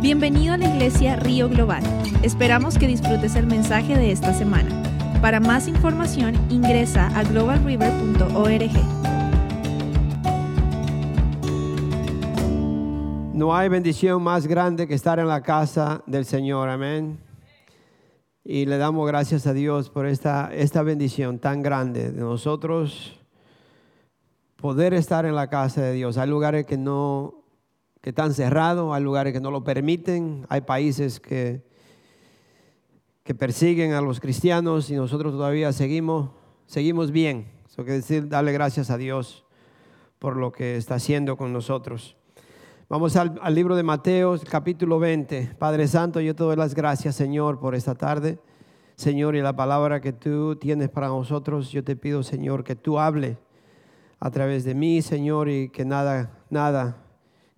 [0.00, 1.82] Bienvenido a la iglesia Río Global.
[2.22, 4.70] Esperamos que disfrutes el mensaje de esta semana.
[5.22, 8.70] Para más información ingresa a globalriver.org.
[13.34, 17.18] No hay bendición más grande que estar en la casa del Señor, amén.
[18.44, 23.18] Y le damos gracias a Dios por esta, esta bendición tan grande de nosotros
[24.56, 26.18] poder estar en la casa de Dios.
[26.18, 27.45] Hay lugares que no
[28.00, 31.62] que están cerrados, hay lugares que no lo permiten, hay países que,
[33.24, 36.30] que persiguen a los cristianos y nosotros todavía seguimos,
[36.66, 37.50] seguimos bien.
[37.66, 39.44] Eso quiere decir darle gracias a Dios
[40.18, 42.16] por lo que está haciendo con nosotros.
[42.88, 45.56] Vamos al, al, libro de Mateo, capítulo 20.
[45.58, 48.38] Padre Santo, yo te doy las gracias, Señor, por esta tarde.
[48.94, 52.98] Señor, y la palabra que tú tienes para nosotros, yo te pido, Señor, que tú
[52.98, 53.36] hable
[54.20, 57.05] a través de mí, Señor, y que nada, nada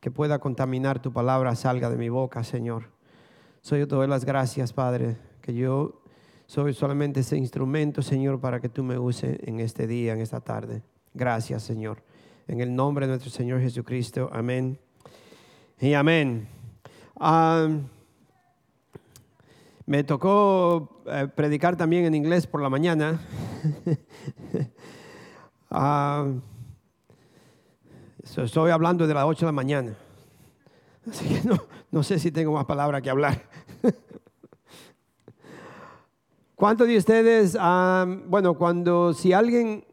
[0.00, 2.90] que pueda contaminar tu palabra salga de mi boca, Señor.
[3.60, 6.02] Soy yo te doy las gracias, Padre, que yo
[6.46, 10.40] soy solamente ese instrumento, Señor, para que tú me uses en este día, en esta
[10.40, 10.82] tarde.
[11.12, 12.02] Gracias, Señor.
[12.46, 14.30] En el nombre de nuestro Señor Jesucristo.
[14.32, 14.78] Amén.
[15.80, 16.48] Y amén.
[19.84, 23.20] Me tocó eh, predicar también en inglés por la mañana.
[28.44, 29.96] Estoy hablando de las 8 de la mañana.
[31.10, 31.40] Así que
[31.90, 33.42] no, sé si tengo más palabras que hablar.
[36.54, 37.58] ¿Cuántos de ustedes,
[38.26, 39.84] bueno, cuando si alguien,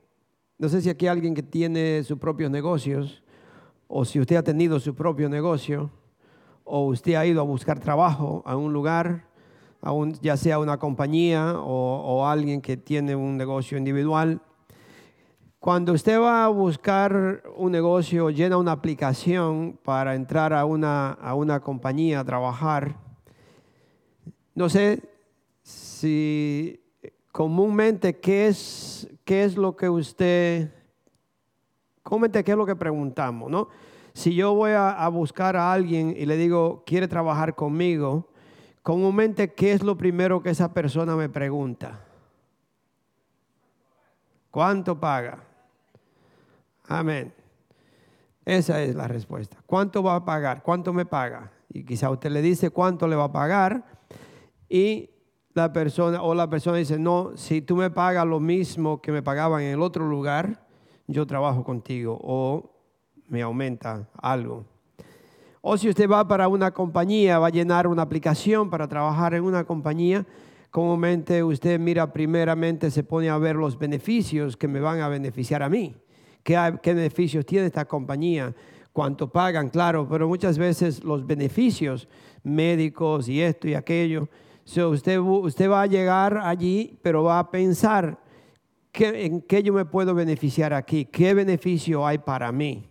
[0.59, 3.23] no sé si aquí hay alguien que tiene sus propios negocios,
[3.87, 5.89] o si usted ha tenido su propio negocio,
[6.63, 9.27] o usted ha ido a buscar trabajo a un lugar,
[10.21, 14.39] ya sea una compañía o alguien que tiene un negocio individual,
[15.65, 21.33] cuando usted va a buscar un negocio, llena una aplicación para entrar a una, a
[21.33, 22.99] una compañía a trabajar,
[24.53, 25.01] no sé
[25.63, 26.79] si
[27.31, 30.71] comúnmente qué es, qué es lo que usted,
[32.03, 33.69] comúnmente qué es lo que preguntamos, ¿no?
[34.13, 38.29] Si yo voy a, a buscar a alguien y le digo, quiere trabajar conmigo,
[38.83, 42.01] comúnmente qué es lo primero que esa persona me pregunta.
[44.51, 45.54] ¿Cuánto paga?
[46.87, 47.33] Amén.
[48.45, 49.57] Esa es la respuesta.
[49.65, 50.61] ¿Cuánto va a pagar?
[50.61, 51.51] ¿Cuánto me paga?
[51.69, 53.83] Y quizá usted le dice cuánto le va a pagar
[54.69, 55.09] y
[55.53, 59.23] la persona o la persona dice, no, si tú me pagas lo mismo que me
[59.23, 60.67] pagaban en el otro lugar,
[61.07, 62.71] yo trabajo contigo o
[63.27, 64.65] me aumenta algo.
[65.61, 69.43] O si usted va para una compañía, va a llenar una aplicación para trabajar en
[69.43, 70.23] una compañía,
[70.69, 75.63] comúnmente usted mira primeramente, se pone a ver los beneficios que me van a beneficiar
[75.63, 75.95] a mí
[76.45, 78.53] qué, beneficios tiene esta compañía,
[78.93, 82.07] cuánto pagan, claro, pero muchas veces los beneficios
[82.43, 84.29] médicos y esto y aquello.
[84.63, 88.19] usted, usted va a llegar allí, pero va a pensar
[88.93, 92.87] en qué yo me puedo beneficiar aquí, qué beneficio hay para mí.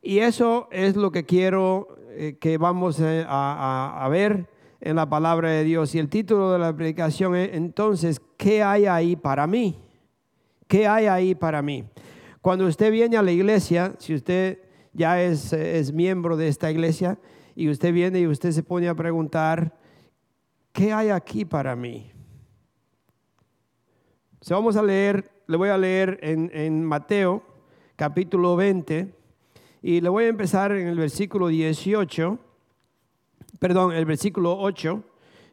[0.00, 4.48] Y eso es lo que quiero eh, que vamos eh, a, a, ver
[4.80, 5.94] en la palabra de Dios.
[5.94, 9.78] Y el título de la predicación es entonces, ¿qué hay ahí para mí?
[10.66, 11.84] ¿Qué hay ahí para mí?
[12.42, 14.58] Cuando usted viene a la iglesia, si usted
[14.92, 17.16] ya es, miembro de esta iglesia
[17.54, 19.78] y usted viene y usted se pone a preguntar,
[20.72, 22.10] ¿qué hay aquí para mí?
[24.40, 27.44] So, vamos a leer, le voy a leer en, en Mateo
[27.94, 29.14] capítulo 20
[29.80, 32.38] y le voy a empezar en el versículo 18,
[33.60, 35.04] perdón, el versículo 8.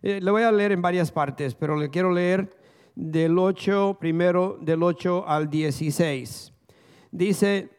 [0.02, 2.50] Eh, le voy a leer en varias partes, pero le quiero leer
[2.96, 6.54] del 8, primero del 8 al 16
[7.12, 7.70] dice,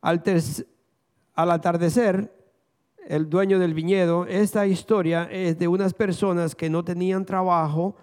[0.00, 0.22] al,
[1.34, 2.32] al atardecer,
[3.06, 7.96] el dueño del viñedo, esta historia es de unas personas que no tenían trabajo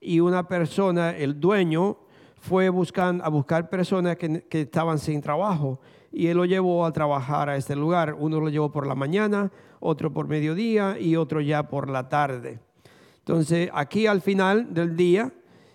[0.00, 1.98] y una persona, el dueño,
[2.40, 5.80] fue buscando, a buscar personas que, que, estaban sin trabajo
[6.10, 8.16] y él lo llevó a trabajar a este lugar.
[8.18, 12.58] Uno lo llevó por la mañana, otro por mediodía y otro ya por la tarde.
[13.20, 15.32] Entonces, aquí al final del día,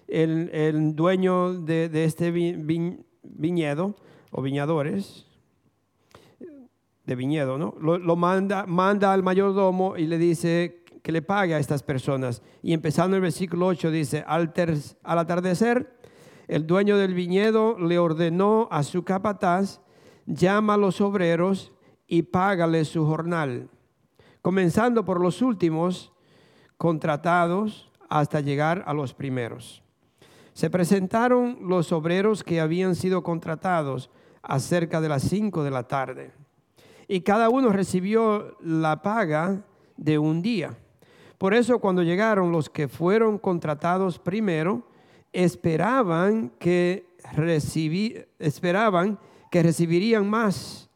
[0.08, 3.96] el, dueño de, este viñedo
[4.32, 5.26] o viñadores,
[7.06, 7.74] de viñedo, ¿no?
[7.80, 12.42] Lo, manda, manda al mayordomo y le dice que le pague a estas personas.
[12.62, 14.54] Y empezando el versículo 8 dice, al,
[15.04, 15.98] al atardecer,
[16.48, 19.82] el dueño del viñedo le ordenó a su capataz,
[20.26, 21.74] llama a los obreros
[22.08, 23.70] y págale su jornal,
[24.42, 26.14] comenzando por los últimos
[26.78, 29.87] contratados hasta llegar a los primeros.
[30.58, 34.10] Se presentaron los obreros que habían sido contratados
[34.42, 36.32] a cerca de las cinco de la tarde
[37.08, 39.62] y cada uno recibió la paga
[39.98, 40.76] de un día.
[41.38, 44.82] Por eso cuando llegaron los que fueron contratados primero,
[45.32, 47.06] esperaban que,
[48.40, 49.20] esperaban
[49.52, 50.90] que recibirían más,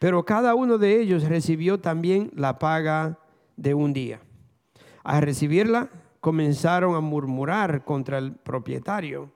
[0.00, 3.20] pero cada uno de ellos recibió también la paga
[3.56, 4.18] de un día.
[5.04, 5.90] Al recibirla,
[6.26, 9.30] comenzaron a murmurar contra el propietario.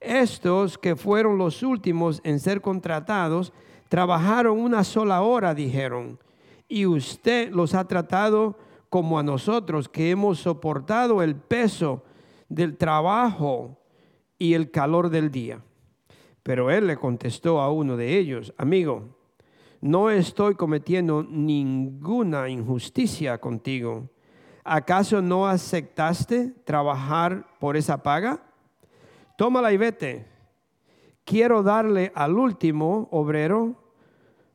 [0.00, 3.52] Estos que fueron los últimos en ser contratados,
[3.90, 6.18] trabajaron una sola hora, dijeron,
[6.66, 8.56] y usted los ha tratado
[8.88, 12.02] como a nosotros, que hemos soportado el peso
[12.48, 13.76] del trabajo
[14.38, 15.60] y el calor del día.
[16.42, 19.14] Pero él le contestó a uno de ellos, amigo,
[19.82, 24.08] no estoy cometiendo ninguna injusticia contigo.
[24.64, 28.42] ¿Acaso no aceptaste trabajar por esa paga?
[29.36, 30.26] Tómala y vete.
[31.24, 33.76] Quiero darle al último obrero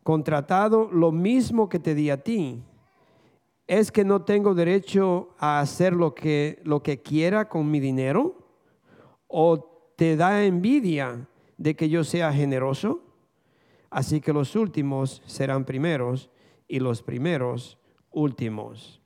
[0.01, 2.63] contratado lo mismo que te di a ti.
[3.67, 8.35] ¿Es que no tengo derecho a hacer lo que, lo que quiera con mi dinero?
[9.27, 11.27] ¿O te da envidia
[11.57, 13.03] de que yo sea generoso?
[13.91, 16.31] Así que los últimos serán primeros
[16.67, 17.77] y los primeros
[18.09, 18.98] últimos.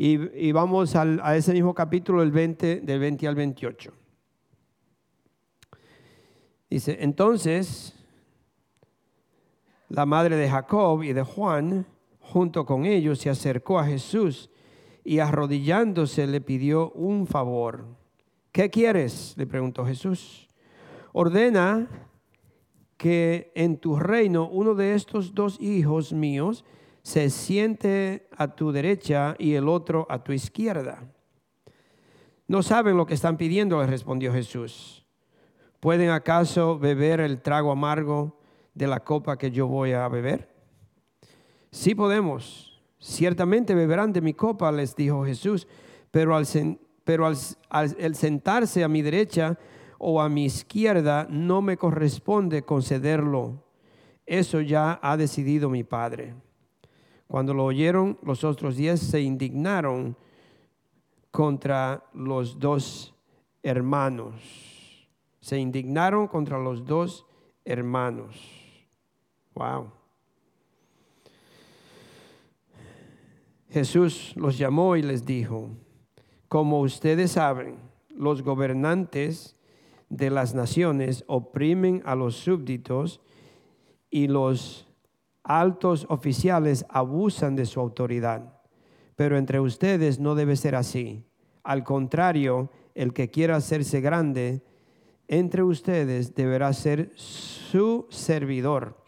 [0.00, 3.92] Y, vamos a ese mismo capítulo del 20, del 20 al 28.
[6.70, 7.96] Dice, entonces
[9.88, 11.84] la madre de Jacob y de Juan,
[12.20, 14.50] junto con ellos, se acercó a Jesús
[15.02, 17.84] y arrodillándose le pidió un favor.
[18.52, 19.34] ¿Qué quieres?
[19.36, 20.46] le preguntó Jesús.
[21.12, 21.88] Ordena
[22.96, 26.64] que en tu reino uno de estos dos hijos míos
[27.08, 31.10] se siente a tu derecha y el otro a tu izquierda.
[32.46, 35.06] No saben lo que están pidiendo, le respondió Jesús.
[35.80, 38.38] ¿Pueden acaso beber el trago amargo
[38.74, 40.54] de la copa que yo voy a beber?
[41.70, 42.78] Sí podemos.
[42.98, 45.66] Ciertamente beberán de mi copa, les dijo Jesús,
[46.10, 49.58] pero al, sentarse a mi derecha
[49.96, 53.64] o a mi izquierda no me corresponde concederlo.
[54.26, 56.34] Eso ya ha decidido mi Padre.
[57.28, 60.16] Cuando lo oyeron, los otros diez se indignaron
[61.30, 63.14] contra los dos
[63.62, 64.34] hermanos.
[65.40, 67.26] Se indignaron contra los dos
[67.64, 68.34] hermanos.
[69.54, 69.92] Wow.
[73.68, 75.70] Jesús los llamó y les dijo,
[76.48, 77.78] como ustedes saben,
[78.08, 79.56] los gobernantes
[80.08, 83.20] de las naciones oprimen a los súbditos
[84.10, 84.87] y los
[85.48, 88.52] altos oficiales abusan de su autoridad.
[89.16, 91.24] Pero entre ustedes no debe ser así.
[91.64, 94.62] Al contrario, el que quiera hacerse grande
[95.26, 99.02] entre ustedes deberá ser su servidor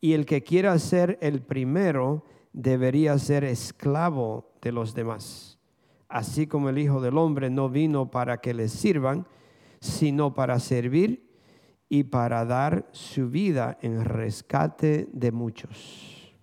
[0.00, 5.58] y el que quiera ser el primero debería ser esclavo de los demás.
[6.08, 9.26] Así como el Hijo del Hombre no vino para que le sirvan,
[9.80, 11.27] sino para servir
[11.88, 16.34] y para dar su vida en rescate de muchos.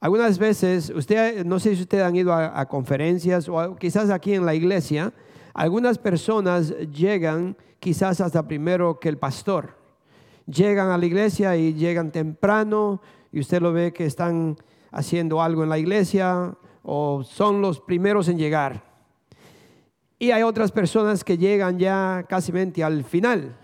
[0.00, 4.32] Algunas veces, usted, no sé si ustedes han ido a, a conferencias o quizás aquí
[4.32, 5.12] en la iglesia,
[5.52, 9.78] algunas personas llegan quizás hasta primero que el pastor.
[10.46, 14.56] Llegan a la iglesia y llegan temprano y usted lo ve que están
[14.90, 18.89] haciendo algo en la iglesia o son los primeros en llegar.
[20.22, 23.56] Y hay otras personas que llegan ya casi al final.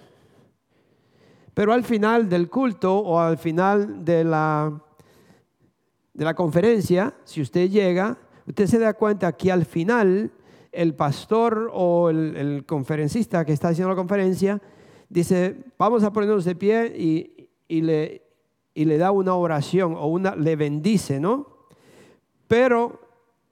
[1.53, 4.73] Pero al final del culto o al final de la,
[6.15, 10.33] de la conferencia, si usted llega, usted se da cuenta que al final
[10.73, 14.59] el pastor o el, conferencista que está haciendo la conferencia
[15.11, 16.87] dice, vamos a ponernos de pie
[17.69, 18.23] y, le,
[18.73, 21.69] y le da una oración o una, le bendice, ¿no?
[22.49, 23.06] Pero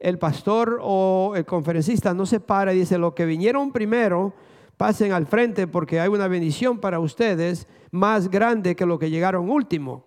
[0.04, 4.34] el pastor o el conferencista no se para y dice, lo que vinieron primero,
[4.76, 9.49] pasen al frente porque hay una bendición para ustedes más grande que lo que llegaron
[9.49, 10.04] último.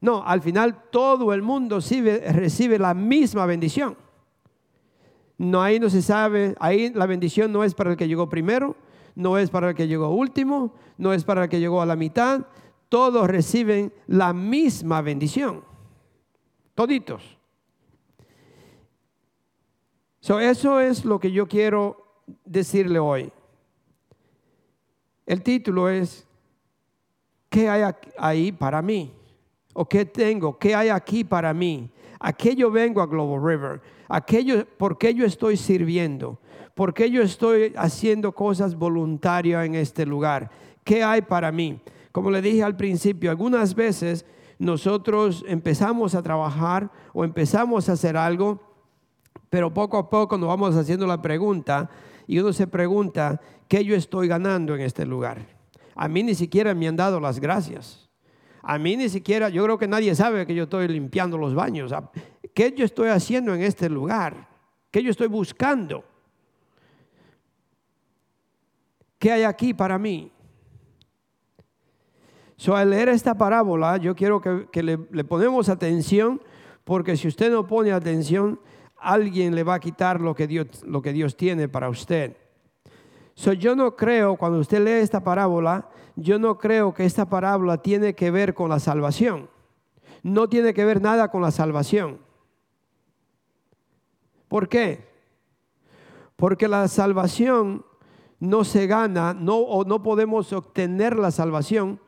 [0.00, 3.96] No, al final todo el mundo recibe la misma bendición.
[5.38, 8.76] No, ahí no se sabe, ahí la bendición no es para el que llegó primero,
[9.16, 11.96] no es para el que llegó último, no es para el que llegó a la
[11.96, 12.42] mitad.
[12.88, 15.64] Todos reciben la misma bendición.
[16.76, 17.41] Toditos.
[20.40, 23.32] Eso es lo que yo quiero decirle hoy.
[25.26, 26.26] El título es,
[27.48, 29.12] ¿qué hay ahí para mí?
[29.74, 30.58] ¿O qué tengo?
[30.58, 31.90] ¿Qué hay aquí para mí?
[32.20, 33.80] ¿A qué yo vengo a Global River?
[34.12, 36.38] aquello, ¿por qué yo estoy sirviendo?
[36.74, 40.50] ¿Por qué yo estoy haciendo cosas voluntarias en este lugar?
[40.84, 41.80] ¿Qué hay para mí?
[42.12, 44.26] Como le dije al principio, algunas veces
[44.58, 48.60] nosotros empezamos a trabajar o empezamos a hacer algo,
[49.52, 51.90] pero poco a poco nos vamos haciendo la pregunta
[52.26, 55.46] y uno se pregunta, ¿qué yo estoy ganando en este lugar?
[55.94, 58.08] A mí ni siquiera me han dado las gracias.
[58.62, 61.92] A mí ni siquiera, yo creo que nadie sabe que yo estoy limpiando los baños.
[62.54, 64.48] ¿Qué yo estoy haciendo en este lugar?
[64.90, 66.02] ¿Qué yo estoy buscando?
[69.18, 70.32] ¿Qué hay aquí para mí?
[72.56, 76.40] So, al leer esta parábola, yo quiero que, le, ponemos atención,
[76.84, 78.58] porque si usted no pone atención,
[79.02, 82.36] alguien le va a quitar lo que Dios, lo que Dios tiene para usted.
[83.34, 87.78] So, yo no creo, cuando usted lee esta parábola, yo no creo que esta parábola
[87.78, 89.48] tiene que ver con la salvación.
[90.22, 92.18] No tiene que ver nada con la salvación.
[94.48, 95.08] ¿Por qué?
[96.36, 97.84] Porque la salvación
[98.38, 102.00] no se gana, no, o no podemos obtener la salvación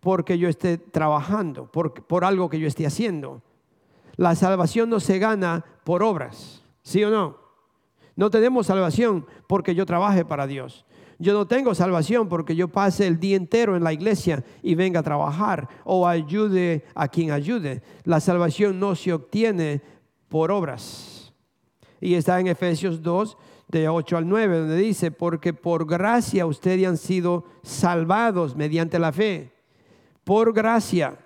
[0.00, 3.40] porque yo esté trabajando, por, por algo que yo esté haciendo.
[4.16, 7.38] La salvación no se gana por obras, ¿sí o no?
[8.14, 10.84] No tenemos salvación porque yo trabaje para Dios.
[11.18, 15.00] Yo no tengo salvación porque yo pase el día entero en la iglesia y venga
[15.00, 17.82] a trabajar o ayude a quien ayude.
[18.04, 19.82] La salvación no se obtiene
[20.28, 21.32] por obras.
[22.00, 23.36] Y está en Efesios 2,
[23.68, 29.12] de 8 al 9, donde dice, porque por gracia ustedes han sido salvados mediante la
[29.12, 29.52] fe
[30.24, 31.16] por gracia.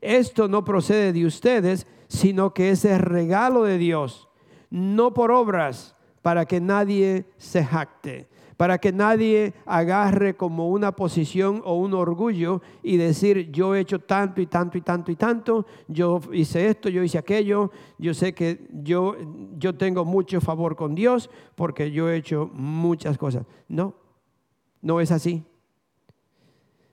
[0.00, 4.28] Esto no procede de ustedes, sino que es el regalo de Dios,
[4.70, 11.62] no por obras, para que nadie se jacte, para que nadie agarre como una posición
[11.64, 15.66] o un orgullo y decir, yo he hecho tanto y tanto y tanto y tanto,
[15.88, 19.16] yo hice esto, yo hice aquello, yo sé que yo,
[19.56, 23.46] yo tengo mucho favor con Dios porque yo he hecho muchas cosas.
[23.68, 23.94] No,
[24.82, 25.44] no es así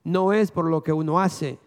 [0.07, 1.59] no es por lo que uno hace.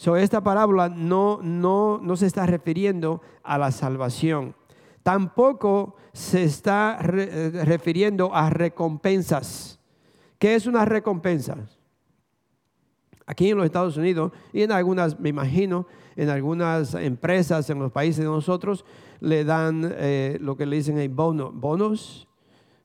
[0.00, 4.54] So, esta parábola no, no, no se está refiriendo a la salvación.
[5.02, 9.78] Tampoco se está eh, refiriendo a recompensas.
[10.38, 11.68] ¿Qué es una recompensa?
[13.26, 17.92] Aquí en los Estados Unidos y en algunas, me imagino, en algunas empresas en los
[17.92, 18.86] países de nosotros,
[19.20, 22.26] le dan eh, lo que le dicen el bono, bonos,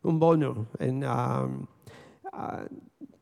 [0.03, 0.67] un bono
[1.05, 1.47] ah,
[2.33, 2.65] ah,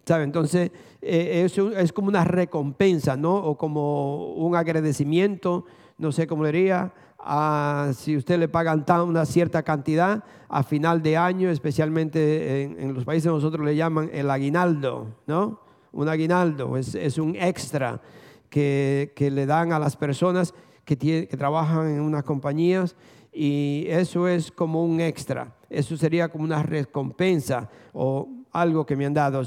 [0.06, 0.26] ¿Sabe?
[0.26, 3.36] Entonces, eh, es, como una recompensa, ¿no?
[3.36, 5.66] O como un agradecimiento,
[5.98, 11.16] no sé cómo diría, a, si usted le pagan una cierta cantidad a final de
[11.16, 15.62] año, especialmente en, los países nosotros le llaman el aguinaldo, ¿no?
[15.94, 18.02] Un aguinaldo es, un extra
[18.50, 22.96] que, le dan a las personas que, que trabajan en unas compañías
[23.32, 25.56] y eso es como un extra.
[25.70, 29.42] Eso sería como una recompensa o algo que me han dado.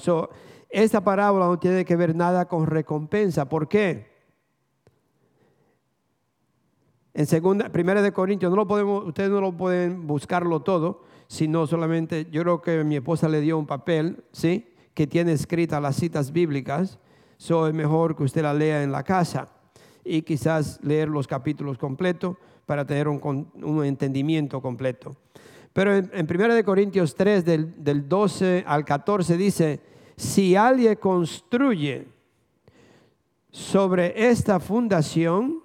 [0.69, 3.49] esta parábola no tiene que ver nada con recompensa.
[3.49, 4.15] ¿Por qué?
[7.15, 11.67] En segunda, primera de Corintios, no lo podemos, ustedes no lo pueden buscarlo todo, sino
[11.67, 14.69] solamente, yo creo que mi esposa le dio un papel, ¿sí?
[14.93, 16.99] Que tiene escritas las citas bíblicas.
[17.39, 19.49] So es mejor que usted la lea en la casa
[20.05, 22.37] y quizás leer los capítulos completos
[22.67, 25.17] para tener un, un entendimiento completo.
[25.77, 29.83] Pero en, en 1 Corintios 3, del, 12 al 14, dice,
[30.17, 32.09] si alguien construye
[33.51, 35.61] sobre esta fundación,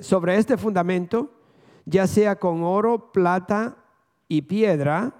[0.00, 1.30] sobre este fundamento,
[1.84, 3.76] ya sea con oro, plata
[4.26, 5.14] y piedra,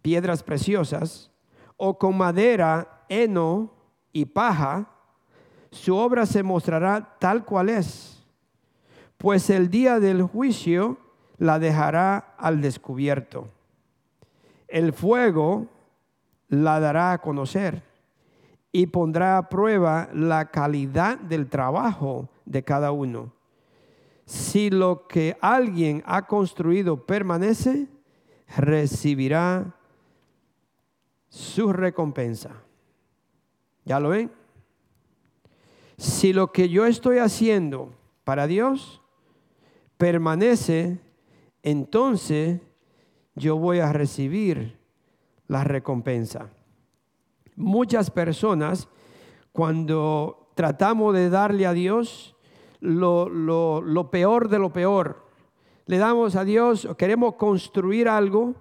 [0.00, 1.30] piedras preciosas,
[1.76, 3.74] o con madera, heno
[4.10, 4.88] y paja,
[5.70, 8.24] su obra se mostrará tal cual es.
[9.18, 11.01] Pues el día del juicio
[11.42, 13.48] la dejará al descubierto.
[14.68, 15.66] El fuego
[16.46, 17.82] la dará a conocer
[18.70, 23.32] y pondrá a prueba la calidad del trabajo de cada uno.
[24.24, 27.88] Si lo que alguien ha construido permanece,
[28.56, 29.74] recibirá
[31.28, 32.50] su recompensa.
[33.84, 34.30] ¿Ya lo ven?
[35.96, 39.02] Si lo que yo estoy haciendo para Dios
[39.98, 41.00] permanece,
[41.62, 42.60] entonces
[43.34, 44.78] yo voy a recibir
[45.48, 46.50] la recompensa.
[47.56, 48.88] Muchas personas,
[49.52, 52.36] cuando tratamos de darle a Dios
[52.80, 55.26] lo, peor de lo peor,
[55.86, 58.54] le damos a Dios, queremos construir algo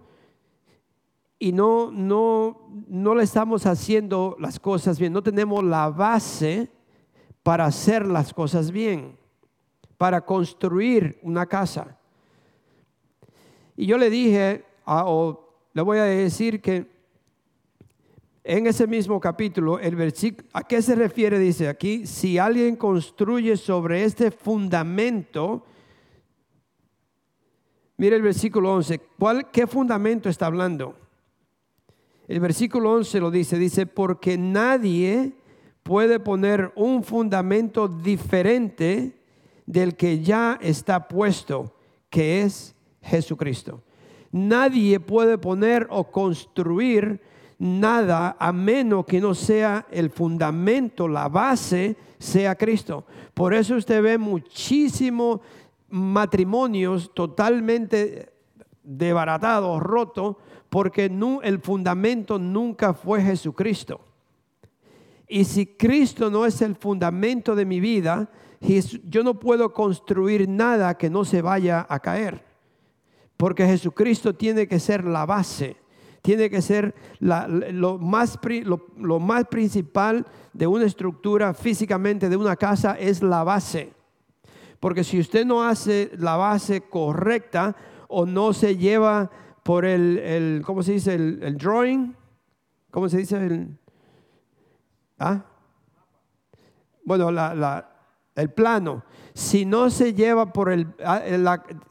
[1.40, 6.70] y no, no, no le estamos haciendo las cosas bien, no tenemos la base
[7.42, 9.18] para hacer las cosas bien,
[9.98, 11.98] para construir una casa.
[13.82, 15.40] Y yo le dije, o
[15.74, 16.86] le voy a decir que
[18.44, 21.40] en ese mismo capítulo, el versículo, ¿a qué se refiere?
[21.40, 25.66] Dice aquí, si alguien construye sobre este fundamento,
[27.98, 30.96] mire el versículo 11, ¿cuál, ¿qué fundamento está hablando?
[32.28, 35.32] El versículo 11 lo dice, dice, porque nadie
[35.82, 39.20] puede poner un fundamento diferente
[39.66, 41.74] del que ya está puesto,
[42.12, 43.82] que es Jesucristo.
[44.32, 47.22] Nadie puede poner o construir
[47.60, 53.06] nada a menos que no sea el fundamento, la base, sea Cristo.
[53.34, 55.42] Por eso usted ve muchísimos
[55.90, 58.34] matrimonios totalmente
[58.84, 60.38] desbaratados, rotos,
[60.70, 61.12] porque
[61.44, 64.00] el fundamento nunca fue Jesucristo.
[65.28, 68.30] Y si Cristo no es el fundamento de mi vida,
[69.04, 72.51] yo no puedo construir nada que no se vaya a caer.
[73.42, 75.76] Porque Jesucristo tiene que ser la base,
[76.22, 78.38] tiene que ser lo, más,
[78.98, 83.94] lo más principal de una estructura físicamente de una casa es la base.
[84.80, 87.76] Porque si usted no hace la base correcta
[88.10, 89.32] o no se lleva
[89.64, 91.16] por el, el ¿cómo se dice?
[91.16, 92.16] El, drawing,
[92.92, 93.44] ¿cómo se dice?
[93.44, 93.76] El,
[95.18, 95.44] ¿ah?
[97.04, 97.90] Bueno, la,
[98.36, 99.04] el plano.
[99.42, 101.24] Si no se lleva por el, ah,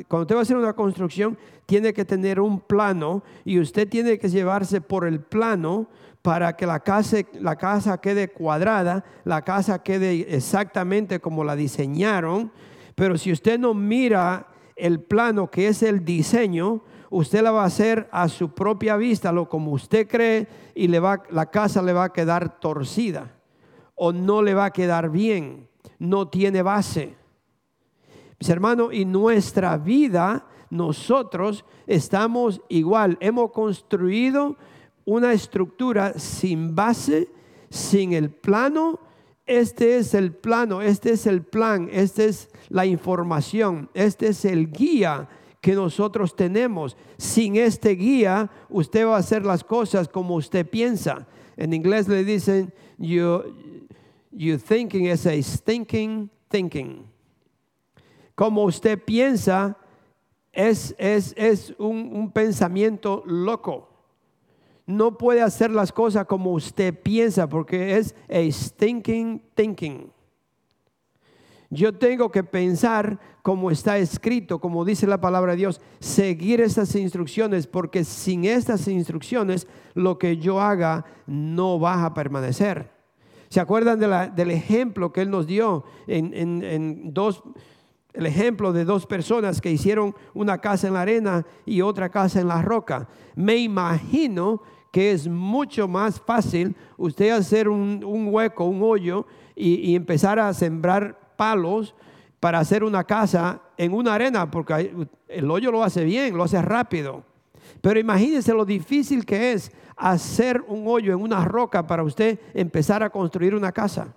[0.07, 4.21] cuando usted va a hacer una construcción, tiene que tener un plano y usted tiene
[4.21, 5.89] que llevarse por el plano
[6.23, 12.53] para que la casa, la casa quede cuadrada, la casa quede exactamente como la diseñaron.
[12.95, 17.67] Pero si usted no mira el plano que es el diseño, usted la va a
[17.67, 21.93] hacer a su propia vista, lo como usted cree, y le va, la casa le
[21.93, 23.35] va a quedar torcida
[23.97, 27.20] o no le va a quedar bien, no tiene base.
[28.41, 34.57] Mis hermanos, y nuestra vida, nosotros estamos igual, hemos construido
[35.05, 37.29] una estructura sin base,
[37.69, 38.99] sin el plano.
[39.45, 44.71] Este es el plano, este es el plan, esta es la información, este es el
[44.71, 45.29] guía
[45.61, 46.97] que nosotros tenemos.
[47.19, 51.27] Sin este guía, usted va a hacer las cosas como usted piensa.
[51.59, 53.43] En inglés le dicen, you,
[54.67, 57.10] thinking is a stinking thinking.
[58.41, 59.77] Como usted piensa,
[60.51, 63.91] es, es, es un, un pensamiento loco.
[64.87, 70.11] No puede hacer las cosas como usted piensa porque es a stinking thinking.
[71.69, 76.95] Yo tengo que pensar como está escrito, como dice la palabra de Dios, seguir estas
[76.95, 82.91] instrucciones, porque sin estas instrucciones lo que yo haga no va a permanecer.
[83.51, 87.43] ¿Se acuerdan del ejemplo que Él nos dio en, dos,
[88.13, 92.41] el ejemplo de dos personas que hicieron una casa en la arena y otra casa
[92.41, 93.09] en la roca?
[93.35, 100.39] Me imagino que es mucho más fácil usted hacer un, hueco, un hoyo y empezar
[100.39, 101.95] a sembrar palos
[102.41, 104.95] para hacer una casa en una arena, porque
[105.29, 107.23] el hoyo lo hace bien, lo hace rápido.
[107.83, 113.03] Pero imagínense lo difícil que es hacer un hoyo en una roca para usted empezar
[113.03, 114.15] a construir una casa.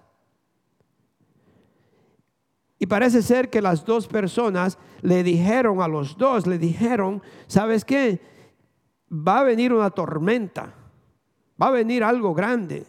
[2.79, 7.85] Y parece ser que las dos personas le dijeron a los dos, le dijeron, ¿sabes
[7.85, 8.19] qué?
[9.11, 10.73] Va a venir una tormenta,
[11.61, 12.85] va a venir algo grande.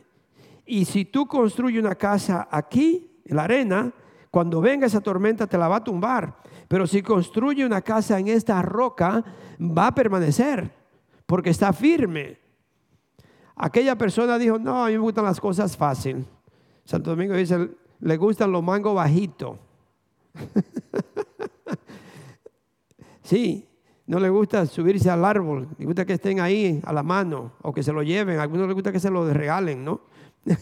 [0.67, 3.93] Y si tú construyes una casa aquí, en la arena,
[4.31, 6.37] cuando venga esa tormenta te la va a tumbar.
[6.69, 9.25] Pero si construye una casa en esta roca,
[9.61, 10.73] va a permanecer,
[11.27, 12.39] porque está firme.
[13.57, 16.27] Aquella persona dijo, no, a mí me gustan las cosas fáciles.
[16.85, 17.71] Santo Domingo dice,
[18.01, 19.59] le gustan los mangos bajitos.
[23.23, 23.69] Sí,
[24.07, 27.73] no le gusta subirse al árbol, le gusta que estén ahí a la mano o
[27.73, 28.39] que se lo lleven.
[28.39, 30.03] A algunos les gusta que se lo regalen, ¿no?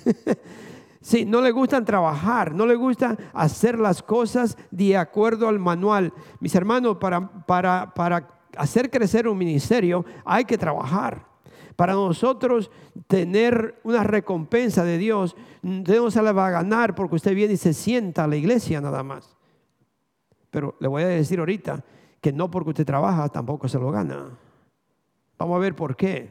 [1.03, 6.13] Sí, no le gustan trabajar, no le gusta hacer las cosas de acuerdo al manual.
[6.39, 11.27] Mis hermanos, para, para, para hacer crecer un ministerio hay que trabajar.
[11.75, 12.71] Para nosotros
[13.09, 17.57] tener una recompensa de Dios, no se la va a ganar porque usted viene y
[17.57, 19.37] se sienta a la iglesia nada más.
[20.53, 21.83] Pero le voy a decir ahorita
[22.21, 24.39] que no porque usted trabaja tampoco se lo gana.
[25.39, 26.29] Vamos a ver por qué.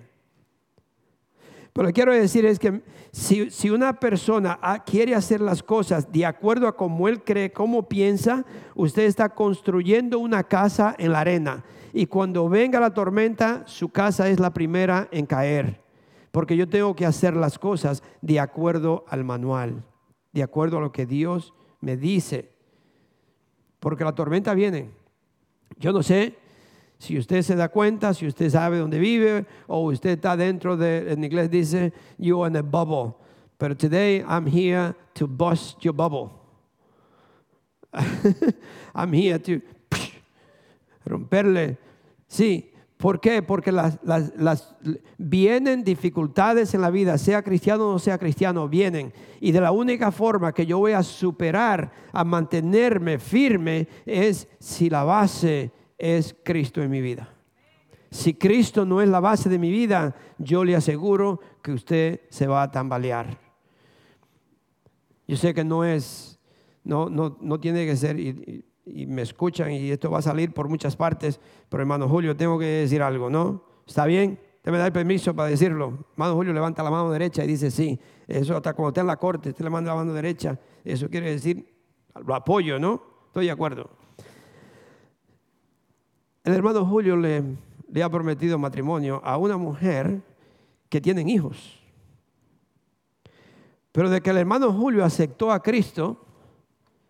[1.73, 2.81] Pero lo que quiero decir es que
[3.11, 8.45] si, una persona quiere hacer las cosas de acuerdo a cómo él cree, cómo piensa,
[8.75, 11.63] usted está construyendo una casa en la arena.
[11.91, 15.81] Y cuando venga la tormenta, su casa es la primera en caer.
[16.31, 19.83] Porque yo tengo que hacer las cosas de acuerdo al manual,
[20.31, 22.50] de acuerdo a lo que Dios me dice.
[23.81, 24.89] Porque la tormenta viene.
[25.77, 26.37] Yo no sé
[27.01, 31.11] Si usted se da cuenta, si usted sabe dónde vive, o usted está dentro de,
[31.11, 33.15] en inglés dice, you in a bubble.
[33.57, 36.29] Pero today I'm here to bust your bubble.
[38.93, 39.61] I'm here to
[41.05, 41.79] romperle.
[42.27, 42.70] Sí,
[43.01, 43.41] ¿por qué?
[43.41, 43.99] Porque las,
[45.17, 49.11] vienen dificultades en la vida, sea cristiano o no sea cristiano, vienen.
[49.41, 54.89] Y de la única forma que yo voy a superar, a mantenerme firme, es si
[54.89, 57.27] la base es Cristo en mi vida.
[58.11, 62.45] Si Cristo no es la base de mi vida, yo le aseguro que usted se
[62.45, 63.39] va a tambalear.
[65.27, 66.39] Yo sé que no es,
[66.83, 68.17] no, no, no tiene que ser,
[68.85, 71.39] me escuchan y esto va a salir por muchas partes,
[71.69, 73.63] pero hermano Julio, tengo que decir algo, ¿no?
[73.85, 74.39] ¿Está bien?
[74.57, 76.05] Usted me da el permiso para decirlo.
[76.13, 77.99] Hermano Julio levanta la mano derecha y dice sí.
[78.27, 80.59] Eso hasta cuando está en la corte, usted le manda la mano derecha.
[80.83, 81.65] Eso quiere decir,
[82.25, 83.01] lo apoyo, ¿no?
[83.27, 83.89] Estoy de acuerdo.
[86.43, 87.43] El hermano Julio le,
[87.91, 90.21] le ha prometido matrimonio a una mujer
[90.89, 91.79] que tienen hijos.
[93.91, 96.23] Pero de que el hermano Julio aceptó a Cristo,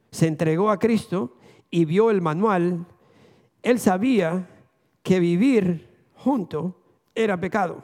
[0.09, 1.35] se entregó a Cristo
[1.71, 2.85] y vio el manual,
[3.63, 4.47] él sabía
[5.01, 6.75] que vivir junto
[7.15, 7.83] era pecado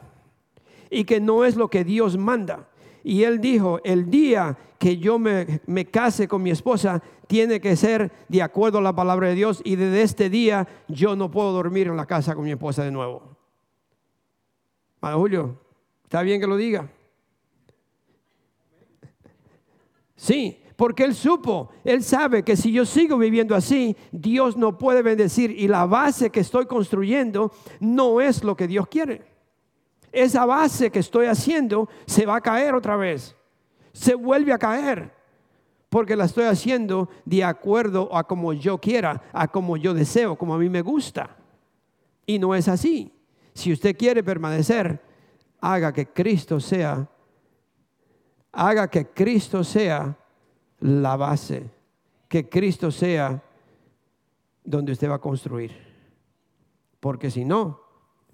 [0.90, 2.68] y que no es lo que Dios manda.
[3.02, 7.74] Y él dijo, el día que yo me, me, case con mi esposa tiene que
[7.76, 11.52] ser de acuerdo a la palabra de Dios y desde este día yo no puedo
[11.52, 13.22] dormir en la casa con mi esposa de nuevo.
[15.00, 15.60] Padre Julio,
[16.04, 16.90] ¿está bien que lo diga?
[20.16, 25.02] Sí, porque él supo, él sabe que si yo sigo viviendo así, Dios no puede
[25.02, 29.26] bendecir y la base que estoy construyendo no es lo que Dios quiere.
[30.12, 33.34] Esa base que estoy haciendo se va a caer otra vez,
[33.92, 35.12] se vuelve a caer,
[35.88, 40.54] porque la estoy haciendo de acuerdo a como yo quiera, a como yo deseo, como
[40.54, 41.36] a mí me gusta.
[42.24, 43.12] Y no es así.
[43.52, 45.02] Si usted quiere permanecer,
[45.60, 47.08] haga que Cristo sea
[48.52, 50.16] haga que Cristo sea
[50.80, 51.70] la base,
[52.28, 53.42] que Cristo sea
[54.64, 55.72] donde usted va a construir.
[57.00, 57.80] Porque si no,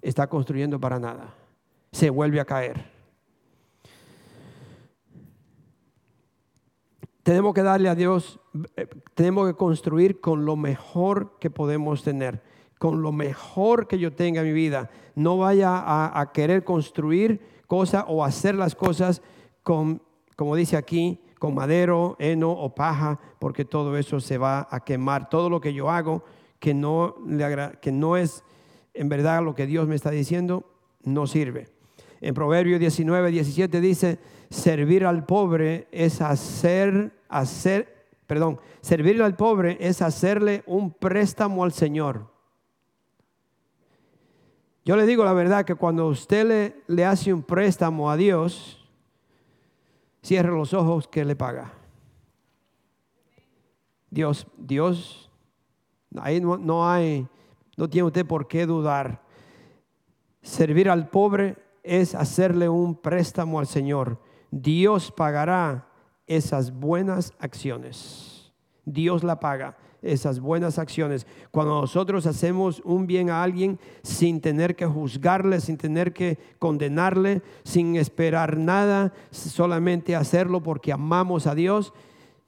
[0.01, 1.33] está construyendo para nada.
[1.91, 2.91] Se vuelve a caer.
[7.23, 8.39] Tenemos que darle a Dios,
[8.75, 12.43] eh, tenemos que construir con lo mejor que podemos tener,
[12.77, 14.91] con lo mejor que yo tenga en mi vida.
[15.15, 19.23] No vaya a, a querer construir cosas o hacer las cosas
[19.63, 20.01] con
[20.35, 25.29] como dice aquí, con madero, heno o paja, porque todo eso se va a quemar.
[25.29, 26.23] Todo lo que yo hago
[26.57, 27.17] que no,
[27.81, 28.43] que no es
[28.95, 30.65] en verdad lo que Dios me está diciendo,
[31.03, 31.67] no sirve.
[32.19, 34.17] En Proverbio 19, 17 dice,
[34.49, 41.73] servir al pobre es hacer, hacer, perdón, servir al pobre es hacerle un préstamo al
[41.73, 42.25] Señor.
[44.83, 48.84] Yo le digo la verdad que cuando usted le, le hace un préstamo a Dios,
[50.25, 51.71] cierre los ojos que le paga.
[54.09, 55.29] Dios, Dios,
[56.17, 57.27] ahí no, hay,
[57.77, 59.21] no tiene usted por qué dudar.
[60.41, 64.19] Servir al pobre es hacerle un préstamo al Señor.
[64.49, 65.89] Dios pagará
[66.25, 68.51] esas buenas acciones.
[68.83, 71.25] Dios la paga esas buenas acciones.
[71.51, 77.41] Cuando nosotros hacemos un bien a alguien sin tener que juzgarle, sin tener que condenarle,
[77.63, 81.93] sin esperar nada, solamente hacerlo porque amamos a Dios,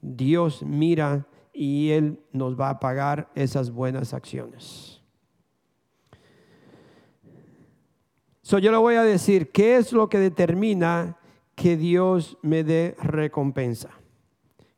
[0.00, 5.02] Dios mira y Él nos va a pagar esas buenas acciones.
[8.42, 11.18] So, yo le voy a decir, ¿qué es lo que determina
[11.54, 13.90] que Dios me dé recompensa?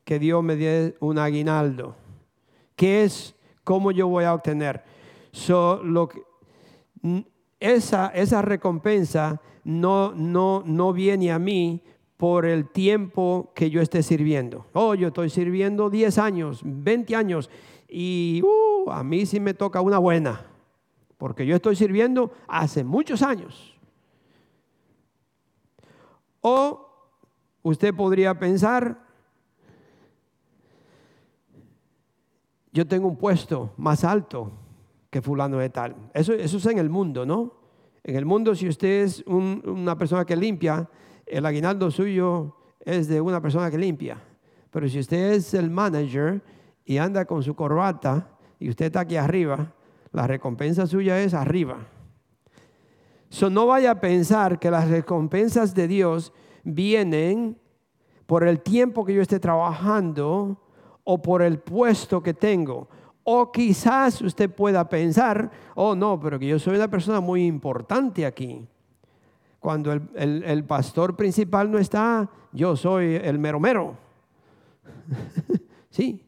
[0.02, 1.94] Que Dios me dé un aguinaldo
[2.80, 4.82] ¿Qué es cómo yo voy a obtener?
[7.60, 11.82] esa, esa recompensa no, no, no viene a mí
[12.16, 14.64] por el tiempo que yo esté sirviendo.
[14.72, 17.50] Oh, yo estoy sirviendo 10 años, 20 años
[17.86, 20.46] y uh, a mí sí me toca una buena,
[21.18, 23.78] porque yo estoy sirviendo hace muchos años.
[26.40, 26.88] O
[27.60, 28.99] usted podría pensar,
[32.72, 34.52] yo tengo un puesto más alto
[35.10, 35.96] que fulano de tal.
[36.14, 37.54] Eso, eso es en el mundo, ¿no?
[38.02, 40.88] En el mundo, si usted es una persona que limpia,
[41.26, 44.22] el aguinaldo suyo es de una persona que limpia.
[44.70, 46.42] Pero si usted es el manager
[46.84, 48.28] y anda con su corbata
[48.58, 49.74] y usted está aquí arriba,
[50.12, 51.78] la recompensa suya es arriba.
[53.28, 56.32] So, no vaya a pensar que las recompensas de Dios
[56.64, 57.58] vienen
[58.26, 60.60] por el tiempo que yo esté trabajando
[61.10, 62.88] o por el puesto que tengo
[63.24, 68.24] O quizás usted pueda pensar, oh no, pero que yo soy una persona muy importante
[68.24, 68.66] aquí.
[69.58, 73.96] Cuando el, pastor principal no está, yo soy el mero mero.
[75.90, 76.26] sí.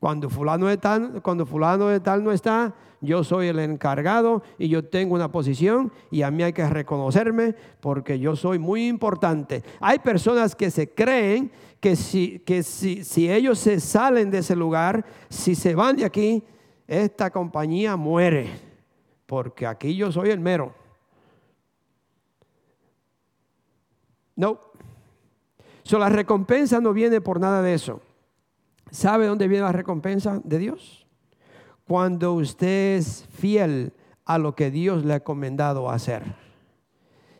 [0.00, 4.68] Cuando fulano, de tal, cuando fulano de tal no está, yo soy el encargado y
[4.68, 9.62] yo tengo una posición y a mí hay que reconocerme porque yo soy muy importante.
[9.80, 14.56] Hay personas que se creen que si, que si, si ellos se salen de ese
[14.56, 16.42] lugar, si se van de aquí,
[16.86, 18.72] esta compañía muere
[19.32, 20.74] porque aquí yo soy el mero.
[24.36, 24.60] No.
[25.84, 28.02] So, la recompensa no viene por nada de eso.
[28.90, 31.06] ¿Sabe dónde viene la recompensa de Dios?
[31.86, 33.94] Cuando usted es fiel
[34.26, 36.36] a lo que Dios le ha encomendado hacer.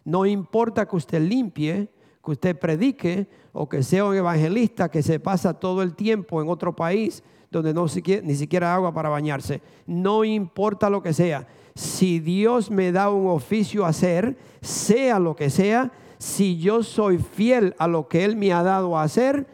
[0.03, 1.91] No importa que usted limpie,
[2.25, 6.49] que usted predique o que sea un evangelista que se pasa todo el tiempo en
[6.49, 7.87] otro país donde no
[8.23, 9.61] ni siquiera agua para bañarse.
[9.87, 11.47] No importa lo que sea.
[11.75, 17.19] Si Dios me da un oficio a hacer, sea lo que sea, si yo soy
[17.19, 19.47] fiel a lo que Él me ha dado a hacer,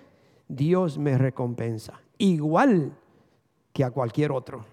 [0.49, 2.01] Dios me recompensa.
[2.19, 2.93] Igual
[3.73, 4.65] que a cualquier otro.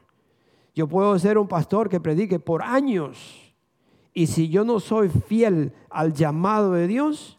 [0.76, 3.54] Yo puedo ser un pastor que predique por años.
[4.14, 7.35] Y si yo no soy fiel al llamado de Dios,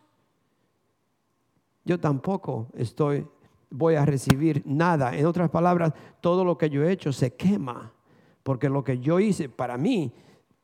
[1.87, 3.27] yo tampoco estoy,
[3.71, 5.17] voy a recibir nada.
[5.17, 7.93] En otras palabras, todo lo que yo he hecho se quema.
[8.43, 10.13] Porque lo que yo hice para mí,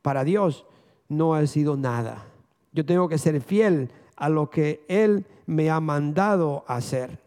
[0.02, 0.66] para Dios,
[1.08, 2.26] no ha sido nada.
[2.72, 7.20] Yo tengo que ser fiel a lo que Él me ha mandado hacer.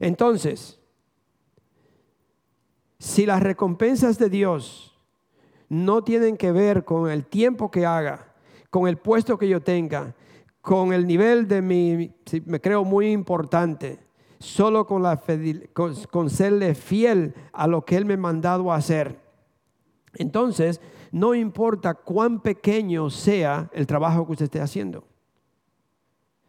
[0.00, 0.80] Entonces,
[2.98, 4.98] si las recompensas de Dios
[5.68, 8.34] no tienen que ver con el tiempo que haga,
[8.70, 10.16] con el puesto que yo tenga,
[10.62, 12.14] con el nivel de mi,
[12.46, 13.98] me creo muy importante,
[14.38, 15.20] solo con, la,
[15.72, 19.20] con, con serle fiel a lo que Él me ha mandado a hacer.
[20.14, 25.04] Entonces, no importa cuán pequeño sea el trabajo que usted esté haciendo.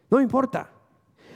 [0.09, 0.69] No importa.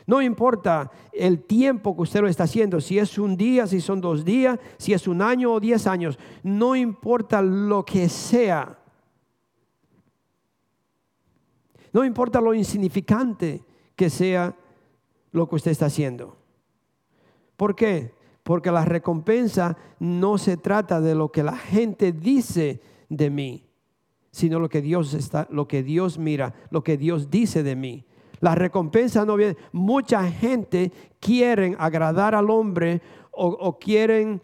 [0.06, 4.00] No importa el tiempo que usted lo está haciendo, si es un día, si son
[4.00, 6.18] dos días, si es un año o diez años.
[6.44, 8.80] No importa lo que sea.
[11.98, 13.64] No importa lo insignificante
[13.96, 14.56] que sea
[15.32, 16.38] lo que usted está haciendo.
[17.56, 18.14] ¿Por qué?
[18.44, 23.66] Porque la recompensa no se trata de lo que la gente dice de mí,
[24.30, 28.06] sino lo que Dios está, lo que Dios mira, lo que Dios dice de mí.
[28.42, 29.58] La recompensa no viene.
[29.72, 34.40] Mucha gente quieren agradar al hombre o, quieren,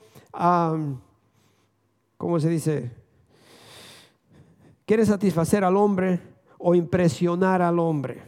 [2.17, 2.91] ¿cómo se dice?
[4.87, 6.32] Quieren satisfacer al hombre
[6.65, 8.21] o impresionar al hombre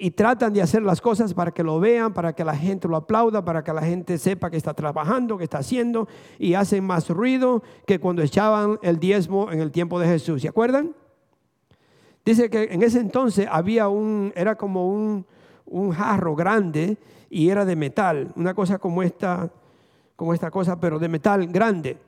[0.00, 2.94] y tratan de hacer las cosas para que lo vean, para que la gente lo
[2.94, 6.06] aplauda, para que la gente sepa que está trabajando, que está haciendo,
[6.38, 10.42] y hacen más ruido que cuando echaban el diezmo en el tiempo de Jesús.
[10.42, 10.94] ¿Se acuerdan?
[12.24, 15.26] Dice que en ese entonces había un, era como un,
[15.92, 16.96] jarro grande
[17.28, 19.50] y era de metal, una cosa como esta,
[20.14, 21.98] como esta cosa, pero de metal grande.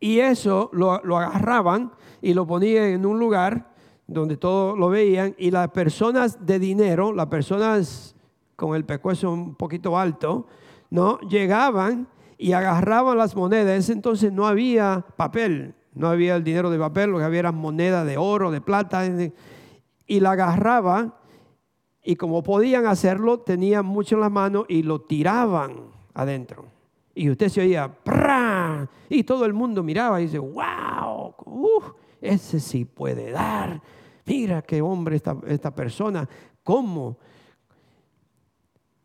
[0.00, 3.75] Y eso lo agarraban y lo ponían en un lugar
[4.06, 8.14] donde todos lo veían, y las personas de dinero, las personas
[8.54, 10.46] con el pecueso un poquito alto,
[10.90, 11.18] ¿no?
[11.20, 13.90] Llegaban y agarraban las monedas.
[13.90, 18.04] entonces no había papel, no había el dinero de papel, lo que había era moneda
[18.04, 19.04] de oro, de plata,
[20.06, 21.12] y la agarraban
[22.08, 26.66] y como podían hacerlo, tenían mucho en la mano y lo tiraban adentro.
[27.16, 28.88] Y usted se oía, ¡Pra!
[29.08, 31.34] y todo el mundo miraba y dice, wow,
[32.20, 33.82] ese sí puede dar.
[34.26, 36.28] Mira qué hombre esta, esta persona.
[36.62, 37.16] ¿Cómo?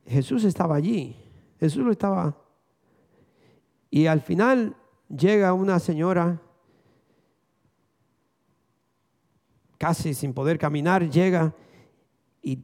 [0.05, 1.15] Jesús estaba allí.
[1.59, 2.35] Jesús lo estaba.
[3.89, 4.75] Y al final
[5.07, 6.41] llega una señora,
[9.77, 11.53] casi sin poder caminar, llega
[12.41, 12.59] y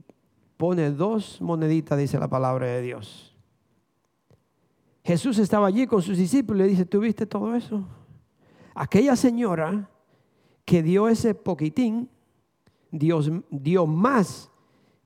[0.56, 3.36] pone dos moneditas, dice la palabra de Dios.
[5.04, 7.88] Jesús estaba allí con sus discípulos y le dice, ¿tú viste todo eso?
[8.74, 9.90] Aquella señora
[10.66, 12.10] que dio ese poquitín,
[12.92, 14.52] Dios dio más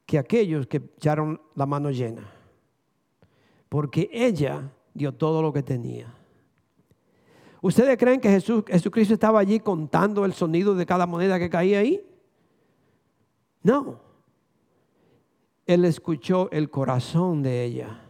[0.06, 2.30] que aquellos que echaron la mano llena.
[3.70, 6.14] Porque ella dio todo lo que tenía.
[7.62, 11.80] ¿Ustedes creen que Jesús, Jesucristo estaba allí contando el sonido de cada moneda que caía
[11.80, 12.04] ahí?
[13.62, 14.00] No.
[15.68, 18.02] Él escuchó el corazón de ella.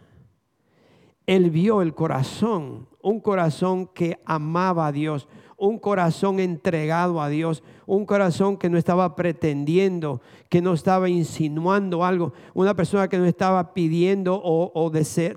[1.28, 5.28] Él vio el corazón, un corazón que amaba a Dios,
[5.62, 10.20] un corazón entregado a Dios, un corazón que no estaba pretendiendo,
[10.50, 14.92] que no estaba insinuando algo, una persona que no estaba pidiendo o,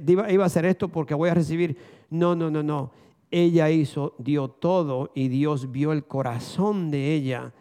[0.06, 1.76] iba, iba a hacer esto porque voy a recibir.
[2.08, 2.90] No, no, no, no.
[3.30, 7.52] ella hizo, dio todo y Dios vio el corazón de ella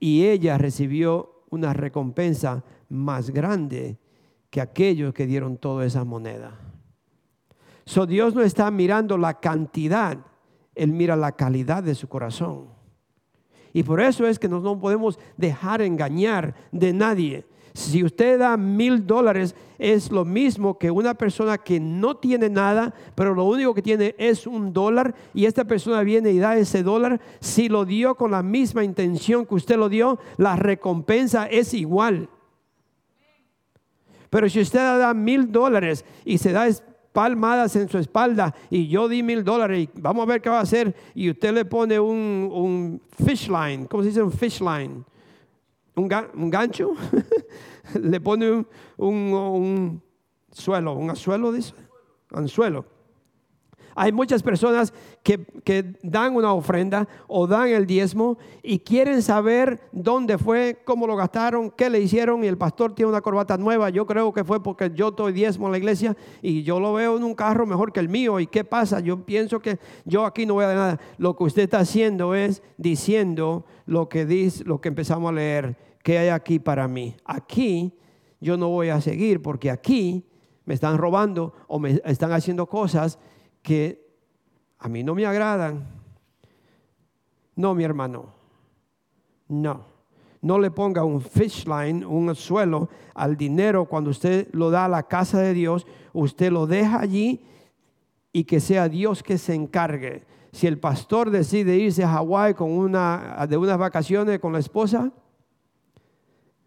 [0.00, 3.96] y ella recibió una recompensa más grande
[4.50, 6.58] que aquellos que dieron toda esa moneda.
[7.84, 10.18] So Dios no está mirando la cantidad,
[10.74, 12.66] Él mira la calidad de su corazón.
[13.72, 17.46] Y por eso es que nos no podemos dejar engañar de nadie.
[17.74, 22.92] Si usted da mil dólares, es lo mismo que una persona que no tiene nada,
[23.14, 26.82] pero lo único que tiene es un dólar y esta persona viene y da ese
[26.82, 27.18] dólar.
[27.40, 32.28] Si lo dio con la misma intención que usted lo dio, la recompensa es igual.
[34.28, 36.66] Pero si usted da mil dólares y se da
[37.12, 40.58] palmadas en su espalda y yo di mil dólares y vamos a ver qué va
[40.58, 44.60] a hacer y usted le pone un, un fish line, ¿cómo se dice un fish
[44.60, 45.04] line?
[45.94, 46.08] Un,
[46.50, 46.94] gancho,
[48.00, 50.02] le pone un, un,
[50.50, 51.74] suelo, un anzuelo, dice,
[52.30, 52.86] anzuelo.
[53.94, 55.46] Hay muchas personas que,
[56.02, 61.70] dan una ofrenda o dan el diezmo y quieren saber dónde fue, cómo lo gastaron,
[61.70, 63.90] qué le hicieron y el pastor tiene una corbata nueva.
[63.90, 67.16] Yo creo que fue porque yo doy diezmo en la iglesia y yo lo veo
[67.16, 68.40] en un carro mejor que el mío.
[68.40, 69.00] ¿Y qué pasa?
[69.00, 71.00] Yo pienso que yo aquí no voy a dar nada.
[71.18, 75.76] Lo que usted está haciendo es diciendo lo que dice, lo que empezamos a leer,
[76.02, 77.14] que hay aquí para mí.
[77.24, 77.92] Aquí
[78.40, 80.24] yo no voy a seguir porque aquí
[80.64, 83.18] me están robando o me están haciendo cosas
[83.62, 84.04] que
[84.78, 85.84] a mí no me agradan.
[87.54, 88.26] No, mi hermano.
[89.48, 89.84] No.
[90.40, 94.88] No le ponga un fish line, un suelo al dinero cuando usted lo da a
[94.88, 95.86] la casa de Dios.
[96.12, 97.44] Usted lo deja allí
[98.32, 100.24] y que sea Dios que se encargue.
[100.50, 105.12] Si el pastor decide irse a Hawái con una, de unas vacaciones con la esposa,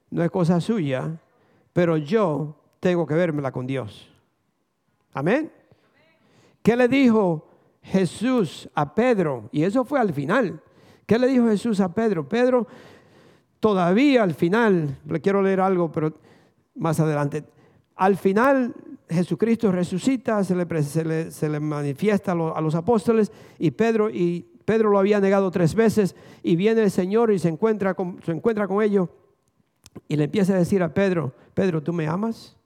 [0.09, 1.19] no es cosa suya,
[1.73, 4.09] pero yo tengo que vermela con Dios.
[5.13, 5.51] Amén.
[6.65, 7.47] ¿Qué le dijo
[7.83, 9.49] Jesús a Pedro?
[9.51, 10.63] Y eso fue al final.
[11.05, 12.27] ¿Qué le dijo Jesús a Pedro?
[12.27, 12.65] Pedro,
[13.59, 16.11] todavía al final, le quiero leer algo, pero
[16.73, 17.43] más adelante.
[17.95, 18.73] Al final
[19.07, 25.51] Jesucristo resucita, se le, manifiesta a los, apóstoles y Pedro, y Pedro lo había negado
[25.51, 29.07] tres veces y viene el Señor y se encuentra con, se encuentra con ellos
[30.07, 32.57] y le empieza a decir a Pedro, Pedro, ¿tú me amas?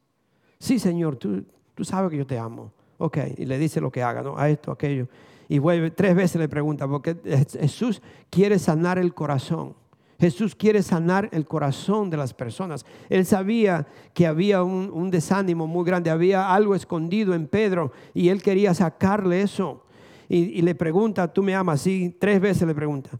[0.57, 1.43] Sí, Señor, tú,
[1.75, 2.71] tú sabes que yo te amo.
[2.99, 4.37] Ok, y le dice lo que haga, ¿no?
[4.37, 5.07] A esto, aquello.
[5.47, 7.15] Y vuelve, tres veces le pregunta, porque
[7.59, 9.73] Jesús quiere sanar el corazón.
[10.19, 12.85] Jesús quiere sanar el corazón de las personas.
[13.09, 18.43] Él sabía que había un, desánimo muy grande, había algo escondido en Pedro y él
[18.43, 19.85] quería sacarle eso.
[20.27, 21.81] Y, y, le pregunta, ¿tú me amas?
[21.81, 23.11] Sí, tres veces le pregunta.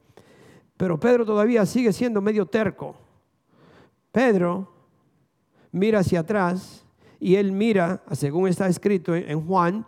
[0.75, 2.97] Pero Pedro todavía sigue siendo medio terco.
[4.11, 4.69] Pedro
[5.71, 6.85] mira hacia atrás
[7.19, 9.85] y él mira, según está escrito en Juan,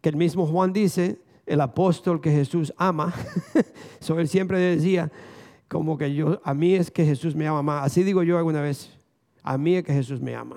[0.00, 3.14] que el mismo Juan dice, el apóstol que Jesús ama.
[4.00, 5.10] so, él siempre decía,
[5.68, 7.86] como que yo, a mí es que Jesús me ama más.
[7.86, 8.90] Así digo yo alguna vez,
[9.42, 10.56] a mí es que Jesús me ama.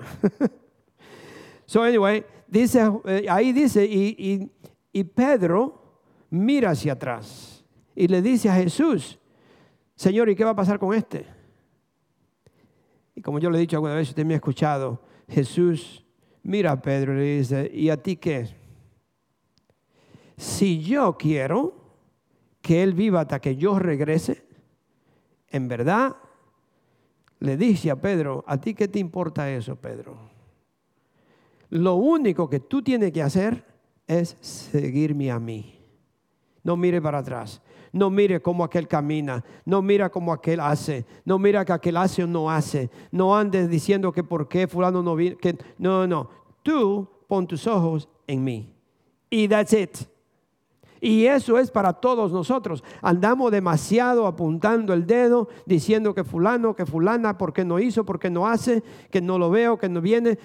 [1.66, 4.50] so, anyway, dice, eh, ahí dice, y,
[4.92, 5.82] y Pedro
[6.30, 9.18] mira hacia atrás y le dice a Jesús,
[9.94, 11.26] Señor, ¿y qué va a pasar con este?
[13.14, 15.00] Y como yo le he dicho alguna vez, usted me ha escuchado,
[15.32, 16.04] Jesús
[16.42, 18.48] mira a Pedro y le dice, ¿y a ti qué?
[20.36, 21.74] Si yo quiero
[22.60, 24.44] que él viva hasta que yo regrese,
[25.48, 26.16] en verdad,
[27.40, 30.16] le dice a Pedro, ¿a ti qué te importa eso, Pedro?
[31.70, 33.64] Lo único que tú tienes que hacer
[34.06, 35.78] es seguirme a mí.
[36.62, 37.62] No mire para atrás.
[37.92, 42.24] No mire cómo aquel camina, no mira cómo aquel hace, no mira que aquel hace
[42.24, 42.90] o no hace.
[43.10, 46.30] No andes diciendo que por qué fulano no viene, que no, no.
[46.62, 48.74] Tú pon tus ojos en mí.
[49.28, 49.96] Y that's it.
[51.02, 52.84] Y eso es para todos nosotros.
[53.02, 58.20] Andamos demasiado apuntando el dedo, diciendo que fulano, que fulana, por qué no hizo, por
[58.20, 60.38] qué no hace, que no lo veo, que no viene.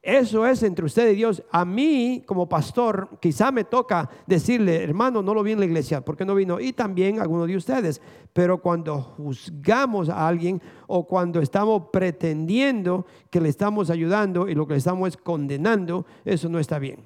[0.00, 1.42] Eso es entre usted y Dios.
[1.50, 6.00] A mí, como pastor, quizá me toca decirle, hermano, no lo vi en la iglesia,
[6.00, 6.60] ¿por qué no vino?
[6.60, 8.00] Y también algunos de ustedes.
[8.32, 14.66] Pero cuando juzgamos a alguien o cuando estamos pretendiendo que le estamos ayudando y lo
[14.66, 17.04] que le estamos es condenando, eso no está bien.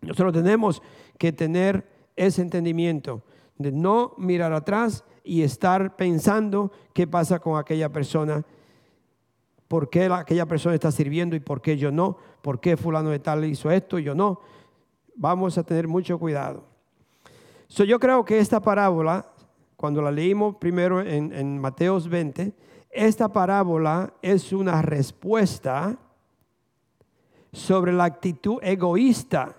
[0.00, 0.80] Nosotros tenemos
[1.18, 3.22] que tener ese entendimiento
[3.58, 8.44] de no mirar atrás y estar pensando qué pasa con aquella persona
[9.68, 13.18] por qué aquella persona está sirviendo y por qué yo no, por qué fulano de
[13.18, 14.40] tal hizo esto y yo no.
[15.16, 16.64] Vamos a tener mucho cuidado.
[17.68, 19.26] yo creo que esta parábola,
[19.76, 22.52] cuando la leímos primero en, en Mateos 20,
[22.90, 25.98] esta parábola es una respuesta
[27.52, 29.56] sobre la actitud egoísta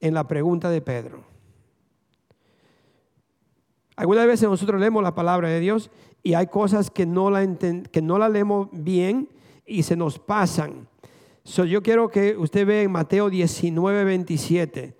[0.00, 1.24] en la pregunta de Pedro.
[3.96, 5.90] Algunas veces nosotros leemos la palabra de Dios
[6.26, 7.46] y hay cosas que no la,
[7.92, 9.28] que no la leemos bien
[9.64, 10.88] y se nos pasan.
[11.44, 14.96] So, yo quiero que usted vea en Mateo 19, 27,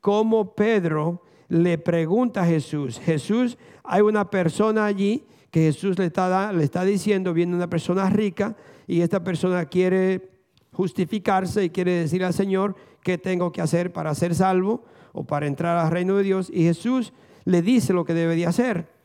[0.00, 2.98] cómo Pedro le pregunta a Jesús.
[2.98, 8.08] Jesús, hay una persona allí que Jesús le está, le está diciendo, viene una persona
[8.08, 8.56] rica
[8.86, 10.30] y esta persona quiere
[10.72, 15.46] justificarse y quiere decir al Señor qué tengo que hacer para ser salvo o para
[15.46, 16.48] entrar al reino de Dios.
[16.48, 17.12] Y Jesús
[17.44, 18.99] le dice lo que debe de hacer.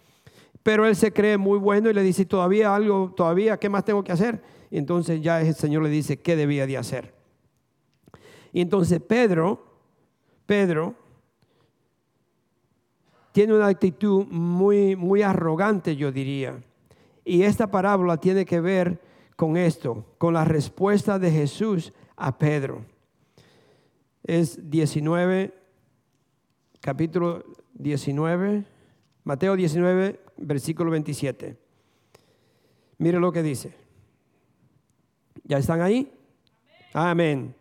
[0.66, 4.04] Pero él se cree muy bueno y le dice, todavía algo, todavía, ¿qué más tengo
[4.04, 4.42] que hacer?
[4.72, 7.14] Y entonces ya el Señor le dice qué debía de hacer.
[8.52, 9.64] Y entonces Pedro,
[10.48, 10.96] Pedro,
[13.32, 16.60] tiene una actitud muy, muy arrogante, yo diría.
[17.24, 19.00] Y esta parábola tiene que ver
[19.36, 22.84] con esto, con la respuesta de Jesús a Pedro.
[24.24, 25.54] Es 19,
[26.82, 27.44] capítulo
[27.76, 28.66] 19,
[29.24, 31.58] Mateo 19, versículo 27.
[32.98, 33.74] Mire lo que dice.
[35.44, 36.12] ¿Ya están ahí?
[36.94, 37.54] Amén.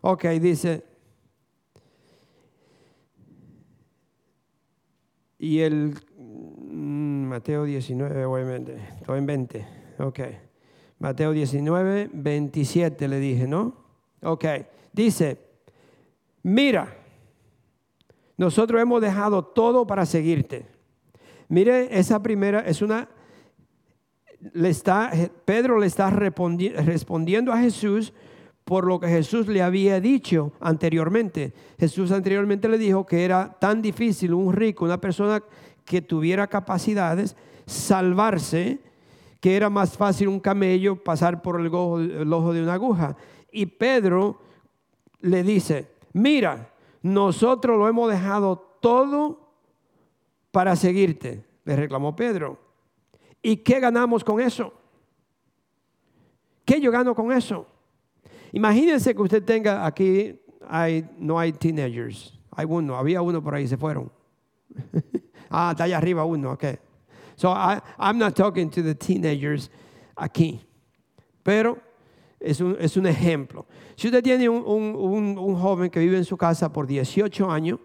[0.00, 0.84] Ok, dice.
[5.38, 9.66] Y el mm, Mateo 19, obviamente, estoy en 20.
[9.98, 10.20] Ok.
[10.98, 13.74] Mateo 19, 27 le dije, ¿no?
[14.22, 14.44] Ok.
[14.92, 15.38] Dice,
[16.42, 16.96] mira,
[18.36, 20.66] nosotros hemos dejado todo para seguirte.
[21.48, 23.08] Mire, esa primera es una,
[24.52, 25.10] le está,
[25.44, 28.12] Pedro le está respondiendo a Jesús
[28.64, 31.54] por lo que Jesús le había dicho anteriormente.
[31.78, 35.40] Jesús anteriormente le dijo que era tan difícil un rico, una persona
[35.84, 38.80] que tuviera capacidades, salvarse,
[39.40, 43.16] que era más fácil un camello pasar por el ojo, el ojo de una aguja.
[43.52, 44.40] Y Pedro
[45.20, 46.72] le dice, mira,
[47.02, 49.45] nosotros lo hemos dejado todo
[50.56, 52.58] para seguirte, le reclamó Pedro.
[53.42, 54.72] ¿Y qué ganamos con eso?
[56.64, 57.66] ¿Qué yo gano con eso?
[58.52, 60.40] Imagínense que usted tenga aquí,
[61.18, 64.10] no hay teenagers, hay uno, había uno por ahí, se fueron.
[65.50, 66.64] ah, está allá arriba uno, ok.
[67.34, 67.52] So
[67.98, 69.70] I'm not talking to the teenagers
[70.16, 70.62] aquí,
[71.42, 71.76] pero
[72.40, 73.66] es un, es un ejemplo.
[73.94, 77.78] Si usted tiene un, joven que vive en su casa por 18 años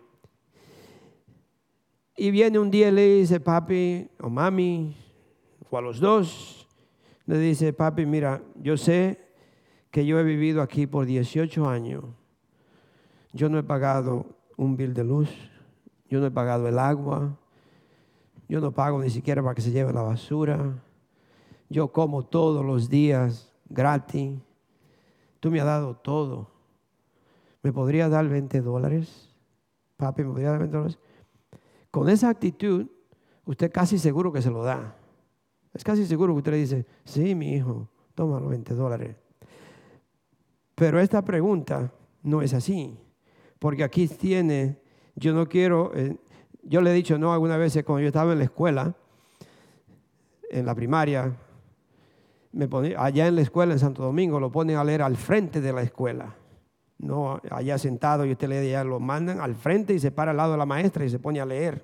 [2.21, 4.95] y viene un día y le dice, papi o mami,
[5.67, 6.67] o a los dos,
[7.25, 9.33] le dice, papi, mira, yo sé
[9.89, 12.03] que yo he vivido aquí por 18 años,
[13.33, 15.29] yo no he pagado un bill de luz,
[16.09, 17.35] yo no he pagado el agua,
[18.47, 20.75] yo no pago ni siquiera para que se lleve la basura,
[21.71, 24.37] yo como todos los días gratis,
[25.39, 26.51] tú me has dado todo.
[27.63, 29.33] ¿Me podría dar 20 dólares?
[29.97, 30.99] Papi, ¿me podría dar 20 dólares?
[31.91, 32.87] Con esa actitud,
[33.45, 34.95] usted casi seguro que se lo da.
[35.73, 39.15] Es casi seguro que usted le dice, sí, mi hijo, toma los 20 dólares.
[40.75, 42.97] Pero esta pregunta no es así,
[43.59, 44.79] porque aquí tiene,
[45.15, 46.17] yo no quiero, eh,
[46.63, 48.95] yo le he dicho no algunas veces cuando yo estaba en la escuela,
[50.49, 51.33] en la primaria,
[52.51, 52.67] me
[52.97, 55.81] allá en la escuela en Santo Domingo lo ponen a leer al frente de la
[55.81, 56.35] escuela,
[57.01, 60.37] no allá sentado y usted le ya lo mandan al frente y se para al
[60.37, 61.83] lado de la maestra y se pone a leer.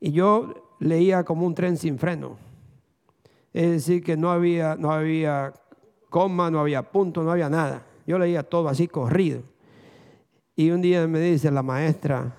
[0.00, 2.36] Y yo leía como un tren sin freno.
[3.52, 5.52] Es decir, que no había, no había
[6.08, 7.86] coma, no había punto, no había nada.
[8.06, 9.42] Yo leía todo así corrido.
[10.56, 12.34] Y un día me dice la maestra,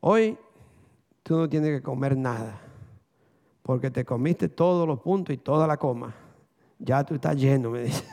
[0.00, 0.38] hoy
[1.22, 2.60] tú no tienes que comer nada,
[3.62, 6.14] porque te comiste todos los puntos y toda la coma.
[6.78, 8.04] Ya tú estás lleno, me dice.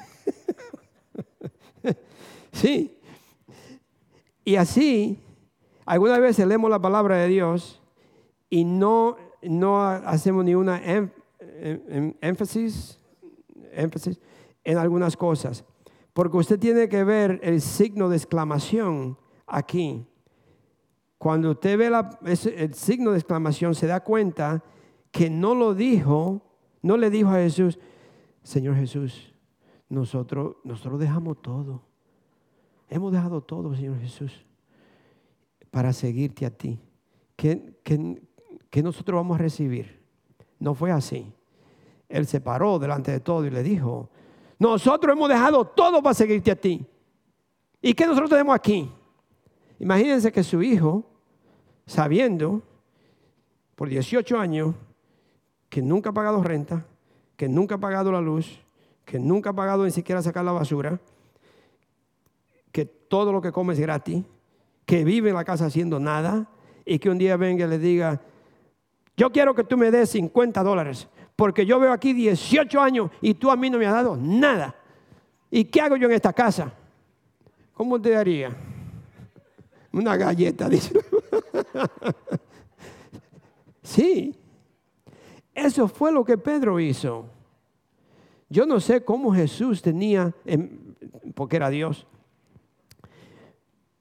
[2.53, 2.97] Sí.
[4.45, 5.19] Y así,
[5.85, 7.81] algunas veces leemos la palabra de Dios
[8.49, 10.81] y no, no hacemos ni una
[12.21, 12.99] énfasis
[13.75, 14.19] énfasis
[14.63, 15.65] en algunas cosas,
[16.13, 20.05] porque usted tiene que ver el signo de exclamación aquí.
[21.17, 21.91] Cuando usted ve
[22.55, 24.63] el signo de exclamación, se da cuenta
[25.11, 26.41] que no lo dijo,
[26.81, 27.79] no le dijo a Jesús,
[28.41, 29.33] Señor Jesús,
[29.89, 31.81] nosotros, nosotros dejamos todo.
[32.93, 34.45] Hemos dejado todo, Señor Jesús,
[35.71, 36.79] para seguirte a ti.
[37.35, 39.99] ¿Qué, qué nosotros vamos a recibir?
[40.59, 41.33] No fue así.
[42.07, 44.11] Él se paró delante de todo y le dijo,
[44.59, 46.85] nosotros hemos dejado todo para seguirte a ti.
[47.81, 48.87] ¿Y qué nosotros tenemos aquí?
[49.79, 51.03] Imagínense que su hijo,
[51.87, 52.61] sabiendo
[53.73, 54.75] por 18 años
[55.67, 56.85] que nunca ha pagado renta,
[57.37, 58.61] que nunca ha pagado la luz,
[59.03, 60.99] que nunca ha pagado ni siquiera sacar la basura,
[63.13, 64.25] todo lo que come es gratis,
[64.87, 66.49] que vive en la casa haciendo nada
[66.83, 68.19] y que un día venga y le diga,
[69.15, 73.35] yo quiero que tú me des 50 dólares, porque yo veo aquí 18 años y
[73.35, 74.75] tú a mí no me has dado nada.
[75.51, 76.73] ¿Y qué hago yo en esta casa?
[77.75, 78.49] ¿Cómo te haría?
[79.91, 80.99] Una galleta, dice.
[83.83, 84.35] sí,
[85.53, 87.27] eso fue lo que Pedro hizo.
[88.49, 90.33] Yo no sé cómo Jesús tenía,
[91.35, 92.07] porque era Dios,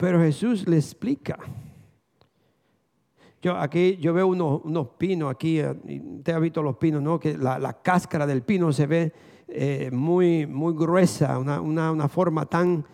[0.03, 1.39] pero Jesús le explica.
[3.41, 5.71] Yo aquí yo veo unos, pinos aquí, eh,
[6.19, 7.21] usted ha visto los pinos, ¿no?
[7.21, 9.13] Que la, cáscara del pino se ve
[9.47, 12.85] eh, muy, muy gruesa, una, forma tan...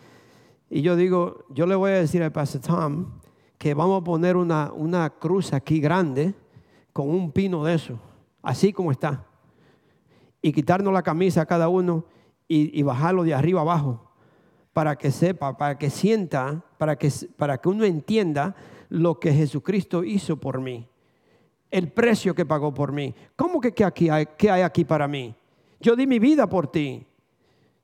[0.68, 3.06] Y yo digo, yo le voy a decir al pastor Tom
[3.56, 6.34] que vamos a poner una, una cruz aquí grande
[6.92, 7.98] con un pino de eso,
[8.42, 9.24] así como está,
[10.42, 12.04] y quitarnos la camisa a cada uno
[12.46, 14.12] y, bajarlo de arriba abajo
[14.74, 18.54] para que sepa, para que sienta, para que, para que uno entienda
[18.88, 20.88] lo que Jesucristo hizo por mí,
[21.70, 23.14] el precio que pagó por mí.
[23.36, 25.34] ¿Cómo que qué, aquí hay, qué hay aquí para mí?
[25.80, 27.04] Yo di mi vida por ti,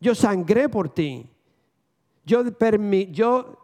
[0.01, 1.27] yo sangré por ti,
[2.25, 2.43] yo,
[3.11, 3.59] yo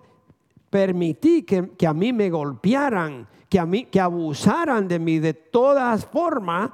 [0.68, 5.34] permití que, que, a mí me golpearan, que, a mí, que abusaran de mí de
[5.34, 6.70] todas formas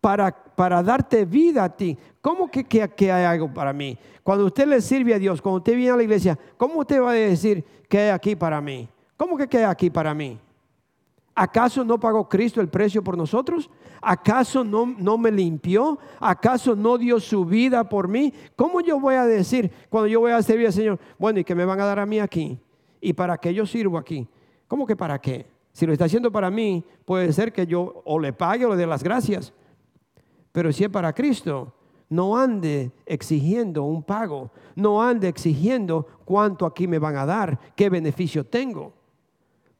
[0.00, 1.96] para, para darte vida a ti.
[2.20, 2.66] ¿Cómo que,
[3.10, 3.96] hay algo para mí?
[4.22, 7.12] Cuando usted le sirve a Dios, cuando usted viene a la iglesia, ¿cómo usted va
[7.12, 8.86] a decir que hay aquí para mí?
[9.16, 10.38] ¿Cómo que queda aquí para mí?
[11.34, 13.70] ¿Acaso no pagó Cristo el precio por nosotros?
[14.02, 15.98] ¿Acaso no, no me limpió?
[16.18, 18.30] ¿Acaso no dio su vida por mí?
[18.54, 20.98] ¿Cómo yo voy a decir cuando yo voy a servir al Señor?
[21.18, 22.58] Bueno, ¿y qué me van a dar a mí aquí?
[23.00, 24.28] ¿Y para qué yo sirvo aquí?
[24.68, 25.46] ¿Cómo que para qué?
[25.72, 28.76] Si lo está haciendo para mí, puede ser que yo o le pague o le
[28.76, 29.54] dé las gracias.
[30.52, 31.72] Pero si es para Cristo,
[32.08, 37.88] no ande exigiendo un pago, no ande exigiendo cuánto aquí me van a dar, qué
[37.88, 39.00] beneficio tengo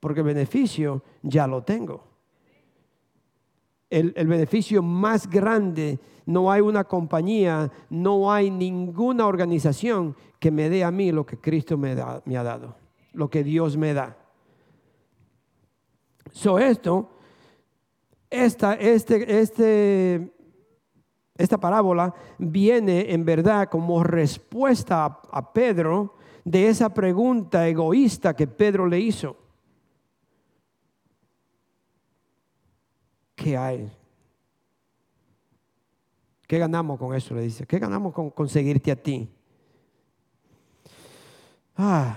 [0.01, 2.09] porque el beneficio ya lo tengo.
[3.91, 10.85] El, beneficio más grande, no hay una compañía, no hay ninguna organización que me dé
[10.85, 12.77] a mí lo que Cristo me, me ha dado,
[13.12, 14.16] lo que Dios me da.
[16.31, 17.11] So esto,
[18.31, 20.33] esta, este, este,
[21.41, 26.14] esta parábola viene en verdad como respuesta a, Pedro
[26.45, 29.36] de esa pregunta egoísta que Pedro le hizo.
[33.41, 33.91] ¿qué hay?
[36.47, 37.34] ¿Qué ganamos con eso?
[37.34, 39.28] Le dice, ¿qué ganamos con conseguirte a ti?
[41.76, 42.16] Ah,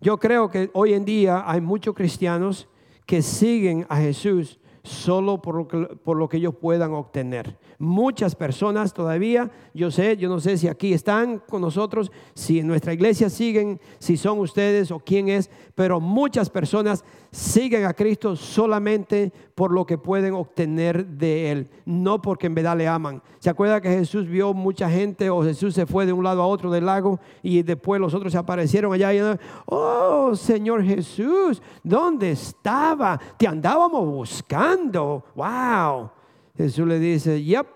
[0.00, 2.68] yo creo que hoy en día hay muchos cristianos
[3.04, 7.58] que siguen a Jesús solo por lo, que, por lo que ellos puedan obtener.
[7.82, 12.66] Muchas personas todavía, yo sé, yo no sé si aquí están con nosotros, si en
[12.66, 18.36] nuestra iglesia siguen, si son ustedes o quién es, pero muchas personas siguen a Cristo
[18.36, 23.22] solamente por lo que pueden obtener de Él, no porque en verdad le aman.
[23.38, 26.46] ¿Se acuerda que Jesús vio mucha gente o Jesús se fue de un lado a
[26.46, 29.20] otro del lago y después los otros se aparecieron allá y,
[29.64, 33.18] oh Señor Jesús, ¿dónde estaba?
[33.38, 35.24] Te andábamos buscando.
[35.34, 36.19] Wow.
[36.62, 37.66] Jesús le dice, yep,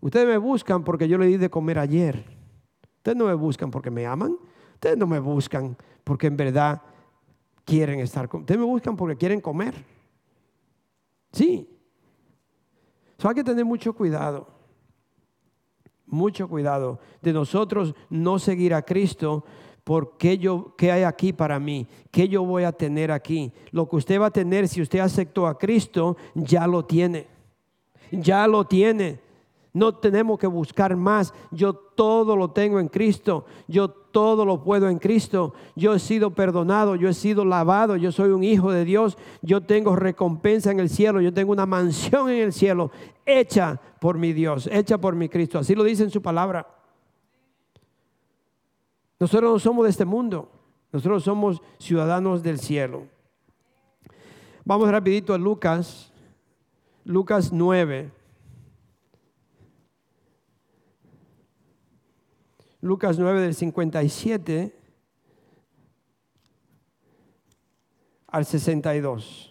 [0.00, 2.24] ustedes me buscan porque yo le di de comer ayer.
[2.96, 4.36] Ustedes no me buscan porque me aman.
[4.74, 6.82] Ustedes no me buscan porque en verdad
[7.64, 8.40] quieren estar con.
[8.40, 9.74] Ustedes me buscan porque quieren comer.
[11.32, 11.68] Sí.
[13.18, 14.48] So hay que tener mucho cuidado.
[16.06, 19.44] Mucho cuidado de nosotros no seguir a Cristo
[19.84, 21.86] porque yo, ¿qué hay aquí para mí?
[22.10, 23.52] ¿Qué yo voy a tener aquí?
[23.70, 27.33] Lo que usted va a tener si usted aceptó a Cristo, ya lo tiene.
[28.10, 29.20] Ya lo tiene.
[29.72, 31.34] No tenemos que buscar más.
[31.50, 33.44] Yo todo lo tengo en Cristo.
[33.66, 35.54] Yo todo lo puedo en Cristo.
[35.74, 39.18] Yo he sido perdonado, yo he sido lavado, yo soy un hijo de Dios.
[39.42, 42.92] Yo tengo recompensa en el cielo, yo tengo una mansión en el cielo
[43.26, 45.58] hecha por mi Dios, hecha por mi Cristo.
[45.58, 46.68] Así lo dice en su palabra.
[49.18, 50.50] Nosotros no somos de este mundo.
[50.92, 53.02] Nosotros somos ciudadanos del cielo.
[54.64, 56.12] Vamos rapidito a Lucas,
[57.04, 58.10] Lucas 9.
[62.80, 64.74] Lucas 9 del 57
[68.28, 69.50] al 62.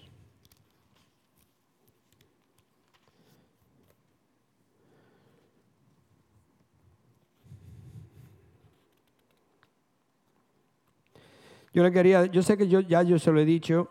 [11.73, 13.89] Yo le quería, yo sé que yo ya yo se lo he dicho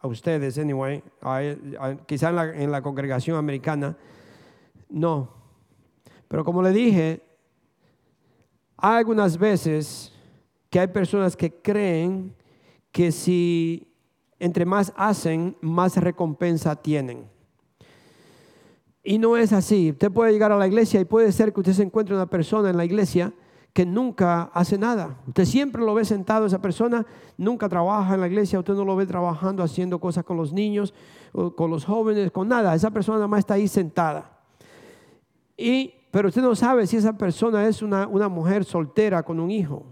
[0.00, 1.02] a ustedes, anyway,
[2.06, 3.96] quizá en la, en la congregación americana,
[4.88, 5.28] no.
[6.26, 7.22] Pero como le dije,
[8.76, 10.12] algunas veces
[10.70, 12.34] que hay personas que creen
[12.92, 13.86] que si
[14.38, 17.28] entre más hacen, más recompensa tienen.
[19.02, 19.90] Y no es así.
[19.90, 22.70] Usted puede llegar a la iglesia y puede ser que usted se encuentre una persona
[22.70, 23.32] en la iglesia
[23.72, 25.16] que nunca hace nada.
[25.26, 27.06] Usted siempre lo ve sentado, esa persona
[27.36, 30.92] nunca trabaja en la iglesia, usted no lo ve trabajando, haciendo cosas con los niños,
[31.56, 32.74] con los jóvenes, con nada.
[32.74, 34.38] Esa persona nada más está ahí sentada.
[35.56, 39.50] Y, pero usted no sabe si esa persona es una, una mujer soltera con un
[39.50, 39.84] hijo.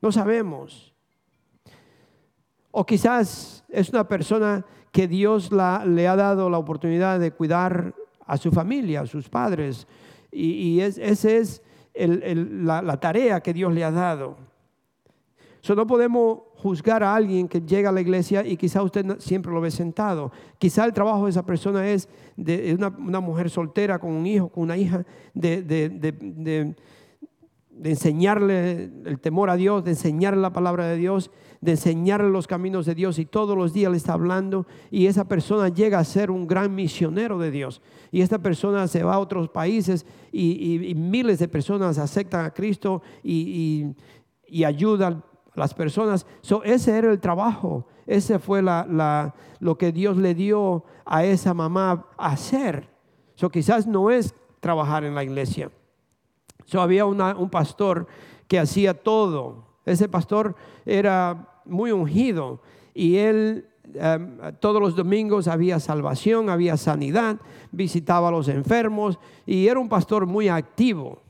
[0.00, 0.94] No sabemos.
[2.70, 7.94] O quizás es una persona que Dios le ha dado la oportunidad de cuidar
[8.24, 9.88] a su familia, a sus padres.
[10.30, 11.62] Y, y es, ese es
[11.94, 14.36] la, tarea que Dios le ha dado.
[15.62, 19.52] So, no podemos juzgar a alguien que llega a la iglesia y quizá usted siempre
[19.52, 20.32] lo ve sentado.
[20.58, 24.64] Quizá el trabajo de esa persona es de una, mujer soltera con un hijo, con
[24.64, 26.74] una hija, de, de,
[27.82, 32.86] enseñarle el temor a Dios, de enseñarle la palabra de Dios, de enseñarle los caminos
[32.86, 36.30] de Dios y todos los días le está hablando y esa persona llega a ser
[36.30, 37.82] un gran misionero de Dios.
[38.10, 43.02] Y esta persona se va a otros países y, miles de personas aceptan a Cristo
[43.22, 43.94] y,
[44.64, 45.22] ayudan
[45.54, 46.26] a las personas.
[46.64, 52.88] ese era el trabajo, ese fue lo que Dios le dio a esa mamá hacer.
[53.34, 55.70] So, quizás no es trabajar en la iglesia.
[56.70, 58.06] So, había un pastor
[58.46, 59.64] que hacía todo.
[59.84, 60.54] Ese pastor
[60.86, 62.60] era muy ungido
[62.94, 67.40] y él em, todos los domingos había salvación, había sanidad,
[67.72, 71.22] visitaba a los enfermos y era un pastor muy activo.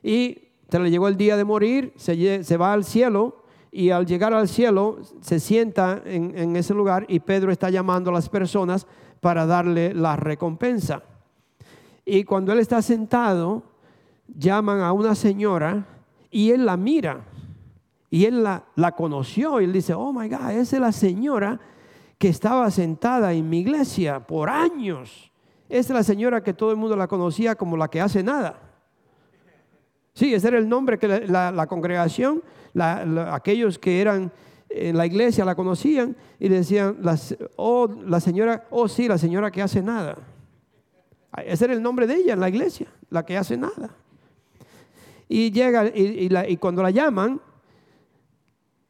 [0.00, 4.32] Y se le llegó el día de morir, se, va al cielo y al llegar
[4.32, 8.86] al cielo se sienta en, en ese lugar y Pedro está llamando a las personas
[9.20, 11.02] para darle la recompensa.
[12.04, 13.69] Y cuando él está sentado,
[14.36, 15.86] llaman a una señora
[16.30, 17.24] y él la mira
[18.10, 21.60] y él la, la conoció y él dice, oh my God, esa es la señora
[22.18, 25.32] que estaba sentada en mi iglesia por años.
[25.68, 28.60] Esa es la señora que todo el mundo la conocía como la que hace nada.
[30.12, 32.42] Sí, ese era el nombre que la, congregación,
[33.30, 34.32] aquellos que eran
[34.68, 36.98] en la iglesia la conocían y decían,
[37.56, 40.16] oh, la señora, oh sí, la señora que hace nada.
[41.44, 43.96] Ese era el nombre de ella en la iglesia, la que hace nada.
[45.32, 47.40] Y llega, y, cuando la llaman,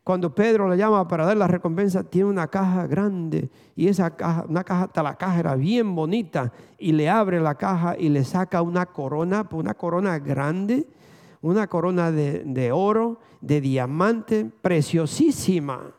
[0.02, 4.46] cuando Pedro la llama para dar la recompensa, tiene una caja grande y esa caja,
[4.48, 8.24] una caja, hasta la caja era bien bonita y le abre la caja y le
[8.24, 10.88] saca una corona, una corona grande,
[11.42, 15.92] una corona de, oro, de diamante, preciosísima.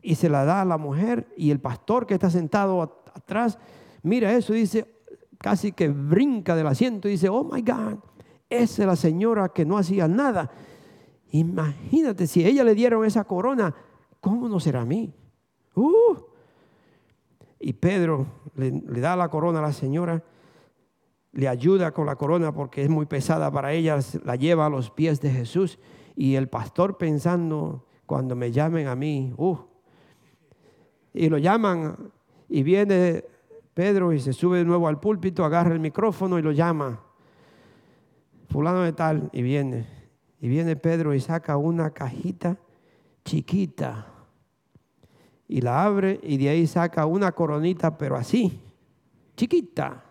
[0.00, 2.80] Y se la da a la mujer y el pastor que está sentado
[3.12, 3.58] atrás,
[4.02, 4.86] mira eso, dice,
[5.36, 7.98] casi que brinca del asiento y dice, oh my God,
[8.50, 10.50] esa es la señora que no hacía nada
[11.30, 13.74] Imagínate, si ella le dieron esa corona,
[14.20, 15.12] ¿cómo no será a mí?
[15.74, 16.16] Uh.
[17.60, 20.22] Y Pedro le, da la corona a la señora,
[21.32, 24.90] le ayuda con la corona porque es muy pesada para ella, la lleva a los
[24.90, 25.78] pies de Jesús.
[26.16, 29.58] Y el pastor pensando, cuando me llamen a mí, uh,
[31.12, 32.10] y lo llaman
[32.48, 33.24] y viene
[33.74, 37.07] Pedro y se sube de nuevo al púlpito, agarra el micrófono y lo llama.
[38.48, 39.86] Fulano de tal y viene.
[40.40, 42.56] Y viene Pedro y saca una cajita
[43.24, 44.06] chiquita
[45.48, 48.60] y la abre y de ahí saca una coronita, pero así,
[49.34, 50.04] chiquita.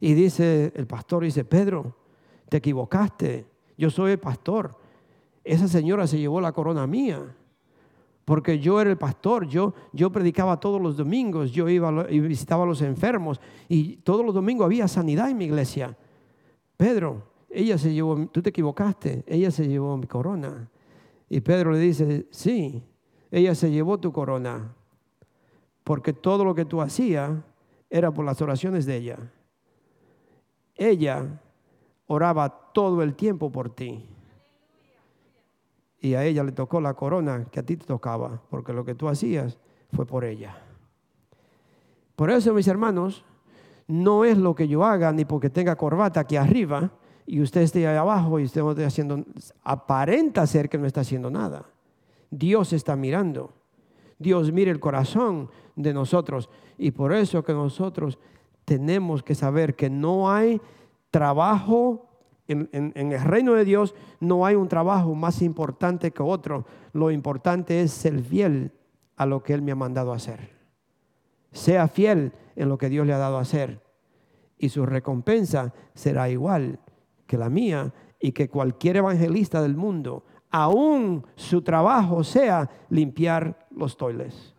[0.00, 1.94] Y dice el pastor, dice, Pedro,
[2.48, 3.46] te equivocaste,
[3.76, 4.76] yo soy el pastor.
[5.44, 7.20] Esa señora se llevó la corona mía,
[8.24, 12.64] porque yo era el pastor, yo, yo predicaba todos los domingos, yo iba y visitaba
[12.64, 15.96] a los enfermos y todos los domingos había sanidad en mi iglesia.
[16.82, 20.68] Pedro, ella se llevó, tú te equivocaste, ella se llevó mi corona.
[21.28, 22.82] Y Pedro le dice, sí,
[23.30, 24.74] ella se llevó tu corona,
[25.84, 27.38] porque todo lo que tú hacías
[27.88, 29.32] era por las oraciones de ella.
[30.74, 31.40] Ella
[32.08, 34.04] oraba todo el tiempo por ti.
[36.00, 38.96] Y a ella le tocó la corona que a ti te tocaba, porque lo que
[38.96, 39.56] tú hacías
[39.92, 40.58] fue por ella.
[42.16, 43.24] Por eso, mis hermanos,
[43.86, 46.90] no es lo que yo haga ni porque tenga corbata aquí arriba,
[47.26, 49.24] y usted esté ahí abajo y usted no esté haciendo,
[49.62, 51.66] aparenta ser que no está haciendo nada.
[52.30, 53.52] Dios está mirando.
[54.18, 58.18] Dios mira el corazón de nosotros y por eso que nosotros
[58.64, 60.60] tenemos que saber que no hay
[61.10, 62.08] trabajo
[62.48, 66.66] en, el reino de Dios, no hay un trabajo más importante que otro.
[66.92, 68.72] Lo importante es ser fiel
[69.16, 70.50] a lo que Él me ha mandado hacer.
[71.52, 73.80] Sea fiel en lo que Dios le ha dado a hacer
[74.62, 76.78] y su recompensa será igual
[77.26, 83.96] que la mía y que cualquier evangelista del mundo, aún su trabajo sea limpiar los
[83.96, 84.54] toiles.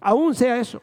[0.00, 0.82] Aún sea eso.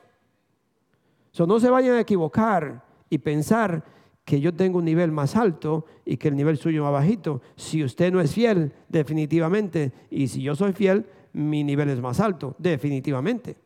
[1.32, 3.84] So, no se vayan a equivocar y pensar
[4.24, 7.41] que yo tengo un nivel más alto y que el nivel suyo más bajito.
[7.57, 12.22] Si usted no es fiel, definitivamente, y si yo soy fiel, mi nivel es más
[12.22, 13.64] alto, definitivamente.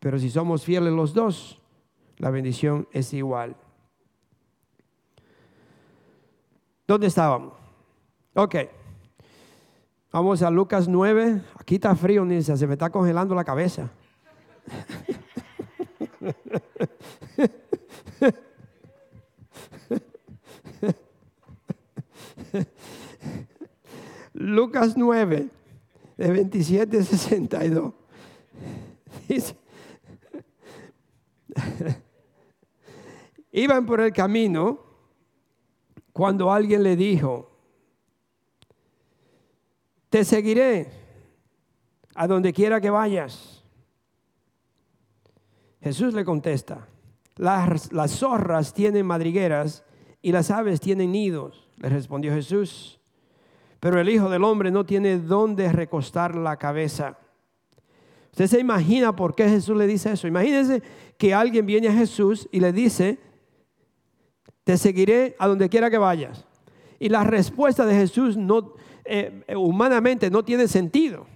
[0.00, 1.60] Pero si somos fieles los dos,
[2.18, 3.56] la bendición es igual.
[6.86, 7.54] ¿Dónde estábamos?
[8.34, 8.56] Ok.
[10.12, 11.42] Vamos a Lucas 9.
[11.58, 13.90] Aquí está frío, Nilsa, se me está congelando la cabeza.
[24.32, 25.48] Lucas 9,
[26.16, 27.92] de 27 a 62.
[29.28, 29.56] Dice,
[33.52, 34.80] iban por el camino
[36.12, 37.50] cuando alguien le dijo,
[40.08, 40.90] te seguiré
[42.14, 43.62] a donde quiera que vayas.
[45.80, 46.88] Jesús le contesta,
[47.36, 49.84] las, las zorras tienen madrigueras
[50.22, 52.98] y las aves tienen nidos, le respondió Jesús,
[53.78, 57.18] pero el Hijo del Hombre no tiene dónde recostar la cabeza.
[58.36, 60.28] Usted se imagina por qué Jesús le dice eso.
[60.28, 60.82] Imagínense
[61.16, 63.18] que alguien viene a Jesús y le dice,
[64.62, 66.44] te seguiré a donde quiera que vayas.
[66.98, 68.74] Y la respuesta de Jesús no,
[69.06, 71.26] eh, humanamente no tiene sentido.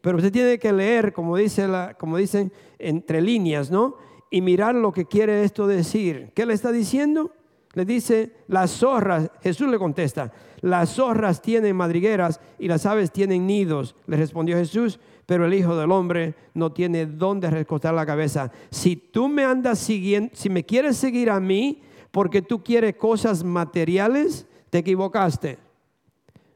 [0.00, 1.66] Pero usted tiene que leer, como, dice
[1.98, 3.96] como dicen, entre líneas, ¿no?
[4.30, 6.30] Y mirar lo que quiere esto decir.
[6.32, 7.32] ¿Qué le está diciendo?
[7.74, 13.46] Le dice, las zorras, Jesús le contesta, las zorras tienen madrigueras y las aves tienen
[13.46, 13.96] nidos.
[14.06, 18.50] Le respondió Jesús, pero el Hijo del Hombre no tiene dónde recostar la cabeza.
[18.70, 23.42] Si tú me andas siguiendo, si me quieres seguir a mí porque tú quieres cosas
[23.42, 25.58] materiales, te equivocaste.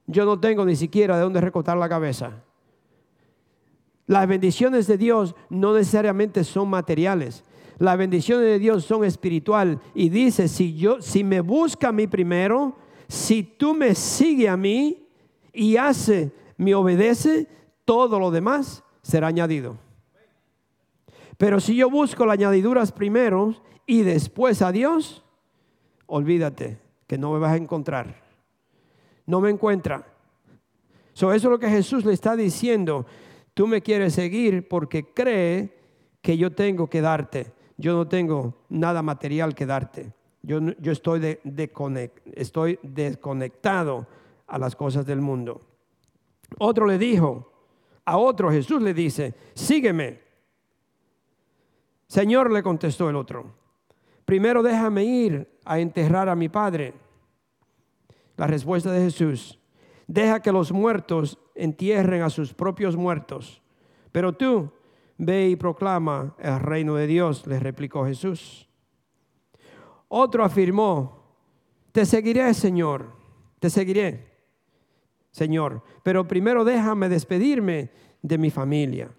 [0.06, 2.44] Yo no tengo ni siquiera de dónde recostar la cabeza.
[4.08, 7.44] Las bendiciones de Dios no necesariamente son materiales.
[7.78, 12.06] Las bendiciones de Dios son espiritual y dice, si yo si me busca a mí
[12.06, 12.74] primero,
[13.06, 15.06] si tú me sigues a mí
[15.52, 17.48] y hace, me obedece,
[17.84, 19.76] todo lo demás será añadido.
[21.36, 23.54] Pero si yo busco las añadiduras primero
[23.86, 25.22] y después a Dios,
[26.06, 28.22] olvídate que no me vas a encontrar.
[29.26, 30.06] No me encuentra.
[31.12, 33.04] eso es lo que Jesús le está diciendo.
[33.58, 35.74] Tú me quieres seguir porque cree
[36.22, 37.52] que yo tengo que darte.
[37.76, 40.12] Yo no tengo nada material que darte.
[40.42, 41.40] Yo, yo estoy, de,
[42.36, 44.06] estoy desconectado
[44.46, 45.60] a las cosas del mundo.
[46.58, 47.50] Otro le dijo,
[48.04, 50.20] a otro Jesús le dice, sígueme.
[52.06, 53.56] Señor, le contestó el otro,
[54.24, 56.94] primero déjame ir a enterrar a mi padre.
[58.36, 59.57] La respuesta de Jesús,
[60.08, 63.62] deja que los muertos entierren a sus propios muertos.
[64.10, 64.72] Pero tú,
[65.18, 68.68] ve y proclama el reino de Dios, le replicó Jesús.
[70.08, 71.22] Otro afirmó,
[71.92, 73.12] te seguiré, Señor,
[73.60, 74.32] te seguiré,
[75.30, 77.90] Señor, pero primero déjame despedirme
[78.22, 79.10] de mi familia.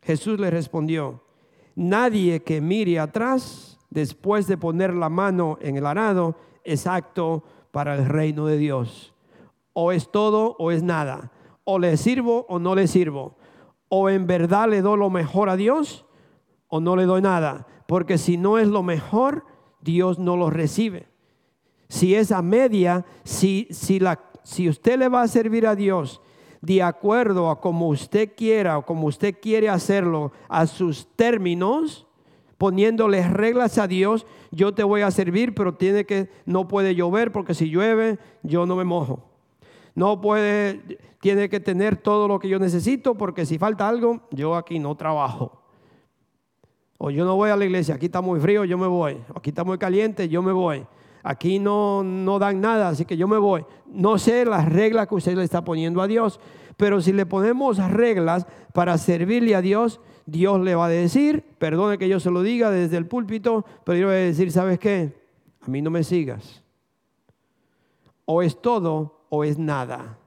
[0.00, 1.22] Jesús le respondió,
[1.74, 7.94] nadie que mire atrás después de poner la mano en el arado es acto para
[7.96, 9.13] el reino de Dios.
[9.74, 11.30] O es todo o es nada
[11.64, 13.36] o le sirvo o no le sirvo.
[13.88, 16.04] O en verdad le doy lo mejor a Dios
[16.68, 17.66] o no le doy nada.
[17.86, 19.44] Porque si no es lo mejor,
[19.80, 21.08] Dios no lo recibe.
[21.88, 26.20] Si es a media, si, si, la, si usted le va a servir a Dios
[26.60, 32.06] de acuerdo a como usted quiera o como usted quiere hacerlo, a sus términos,
[32.56, 37.32] poniéndole reglas a Dios, yo te voy a servir, pero tiene que, no puede llover
[37.32, 39.33] porque si llueve, yo no me mojo
[39.94, 44.56] no puede, tiene que tener todo lo que yo necesito porque si falta algo, yo
[44.56, 45.62] aquí no trabajo.
[46.98, 49.18] O yo no voy a la iglesia, aquí está muy frío, yo me voy.
[49.34, 50.86] Aquí está muy caliente, yo me voy.
[51.22, 53.64] Aquí no, no dan nada, así que yo me voy.
[53.86, 56.40] No sé las reglas que usted le está poniendo a Dios,
[56.76, 61.98] pero si le ponemos reglas para servirle a Dios, Dios le va a decir, perdone
[61.98, 65.14] que yo se lo diga desde el púlpito, pero yo voy a decir, ¿sabes qué?
[65.60, 66.62] A mí no me sigas.
[68.24, 70.18] O es todo o es nada.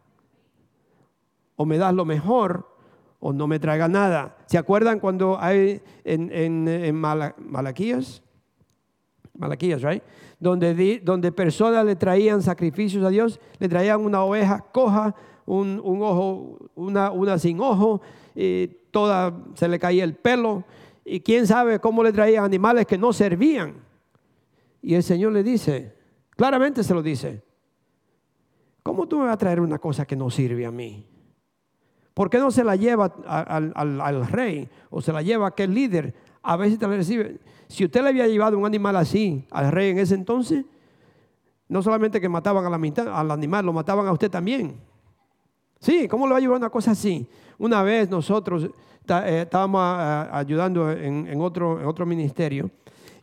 [1.55, 2.77] O me das lo mejor
[3.19, 4.37] o no me traiga nada.
[4.45, 6.31] ¿Se acuerdan cuando hay en,
[6.67, 8.21] en, Malaquías?
[9.33, 10.03] Malaquías, right?
[10.39, 16.57] Donde, donde personas le traían sacrificios a Dios, le traían una oveja coja, un, ojo,
[16.75, 18.01] una, una sin ojo,
[18.35, 20.63] y toda se le caía el pelo,
[21.03, 23.75] y quién sabe cómo le traían animales que no servían.
[24.81, 25.95] Y el Señor le dice,
[26.31, 27.43] claramente se lo dice,
[28.87, 31.05] ¿cómo tú me vas a traer una cosa que no sirve a mí?
[32.13, 36.15] ¿Por qué no se la lleva al, rey o se la lleva a aquel líder?
[36.41, 37.37] A si te la recibe.
[37.67, 40.63] Si usted le había llevado un animal así al rey en ese entonces,
[41.67, 44.79] no solamente que mataban a la mitad, al animal, lo mataban a usted también.
[45.81, 47.27] Sí, ¿cómo le va a llevar una cosa así?
[47.59, 49.81] Una vez nosotros eh, estábamos
[50.31, 52.71] ayudando en, otro, en otro ministerio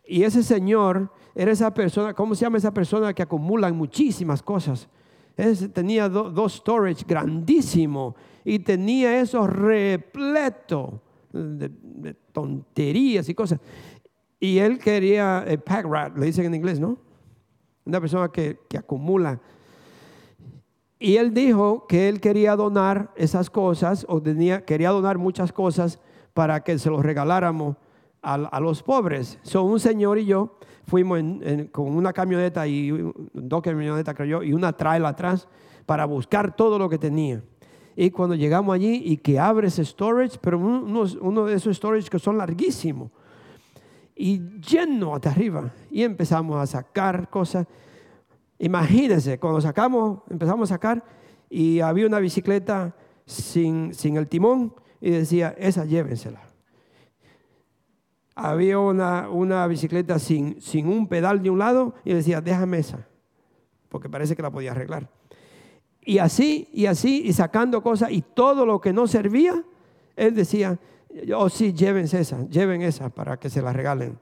[0.07, 4.89] y ese señor era esa persona, ¿cómo se llama esa persona que acumulan muchísimas cosas?
[5.73, 8.15] Tenía dos storage grandísimo
[8.45, 11.01] y tenía eso repleto
[11.33, 13.61] de, tonterías y cosas.
[14.39, 16.99] Y él quería, eh, pack rat, le dicen en inglés, ¿no?
[17.85, 19.41] Una persona que, que acumula
[21.05, 26.01] y él dijo que él quería donar esas cosas, o tenía, quería donar muchas cosas
[26.33, 27.77] para que se los regaláramos
[28.23, 29.39] a, los pobres.
[29.43, 30.57] Son un señor y yo
[30.87, 31.21] fuimos
[31.73, 32.91] con una camioneta y
[33.33, 35.49] dos camionetas creo yo y una trailer atrás
[35.87, 37.43] para buscar todo lo que tenía.
[37.97, 42.09] Y cuando llegamos allí y que abre ese storage, pero uno, uno de esos storage
[42.09, 43.11] que son larguísimos
[44.17, 45.73] y lleno hasta arriba.
[45.91, 47.67] Y empezamos a sacar cosas
[48.59, 51.05] Imagínense, cuando sacamos, empezamos a sacar
[51.51, 52.95] y había una bicicleta
[53.27, 56.41] sin, sin el timón y decía, esa llévensela.
[58.35, 63.07] Había una, una bicicleta sin, sin un pedal de un lado y decía, déjame esa,
[63.89, 65.09] porque parece que la podía arreglar.
[66.01, 69.65] Y así, y así, y sacando cosas, y todo lo que no servía,
[70.17, 70.79] él decía,
[71.35, 74.19] oh sí, llévense esa, lleven esa para que se la regalen.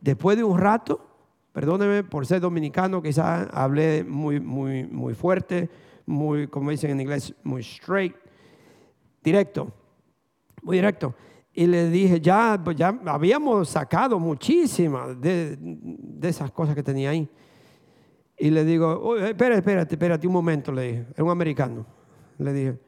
[0.00, 1.14] Después de un rato,
[1.54, 5.70] Perdóneme por ser dominicano, quizás hablé muy, muy, muy fuerte,
[6.04, 8.16] muy, como dicen en inglés, muy straight,
[9.22, 9.72] directo,
[10.62, 11.14] muy directo.
[11.54, 15.56] Y le dije, ya, pues ya habíamos sacado muchísimas de,
[16.22, 17.28] esas cosas que tenía ahí.
[18.36, 21.86] Y le digo, espérate, espérate, espérate un momento, le dije, es un americano.
[22.38, 22.78] Le dije,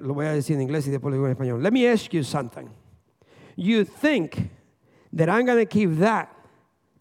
[0.00, 1.62] lo voy a decir en inglés y después lo digo en español.
[1.62, 2.70] Let me ask you something.
[3.56, 4.50] You think
[5.12, 6.30] that I'm going to give that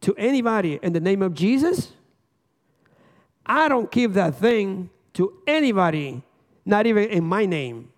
[0.02, 1.94] to anybody in the name of Jesus,
[3.46, 6.24] I don't give that thing to anybody,
[6.66, 7.93] not even in my name,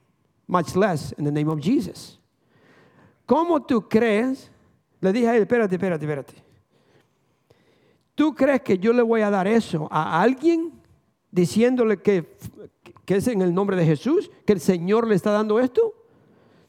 [0.48, 2.20] much less in the name of Jesus.
[3.26, 4.52] ¿Cómo tú crees?
[5.02, 6.34] Le dije a él, espérate, espérate, espérate.
[8.14, 10.72] ¿Tú crees que yo le voy a dar eso a alguien
[11.32, 12.38] diciéndole que,
[13.04, 15.94] que es en el nombre de Jesús, que el Señor le está dando esto?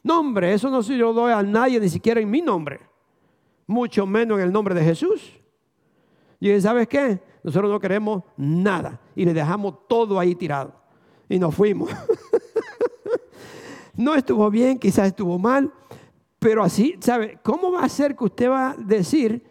[0.02, 2.80] No, hombre, eso no se lo doy a nadie, ni siquiera en mi nombre
[3.66, 5.32] mucho menos en el nombre de Jesús.
[6.38, 7.20] Y dije, ¿sabes qué?
[7.42, 10.74] Nosotros no queremos nada y le dejamos todo ahí tirado
[11.28, 11.90] y nos fuimos.
[13.96, 15.72] no estuvo bien, quizás estuvo mal,
[16.38, 17.38] pero así, ¿sabe?
[17.42, 19.42] ¿Cómo va a ser que usted va a decir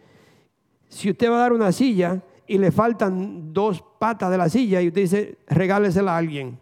[0.88, 4.80] si usted va a dar una silla y le faltan dos patas de la silla
[4.80, 6.58] y usted dice, regálesela a alguien?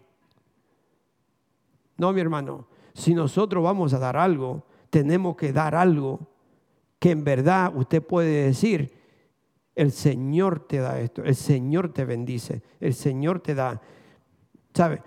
[1.97, 6.19] No, mi hermano, si nosotros vamos a dar algo, tenemos que dar algo
[6.99, 8.93] que en verdad usted puede decir,
[9.75, 13.81] el Señor te da esto, el Señor te bendice, el Señor te da.
[14.73, 15.01] ¿Sabe?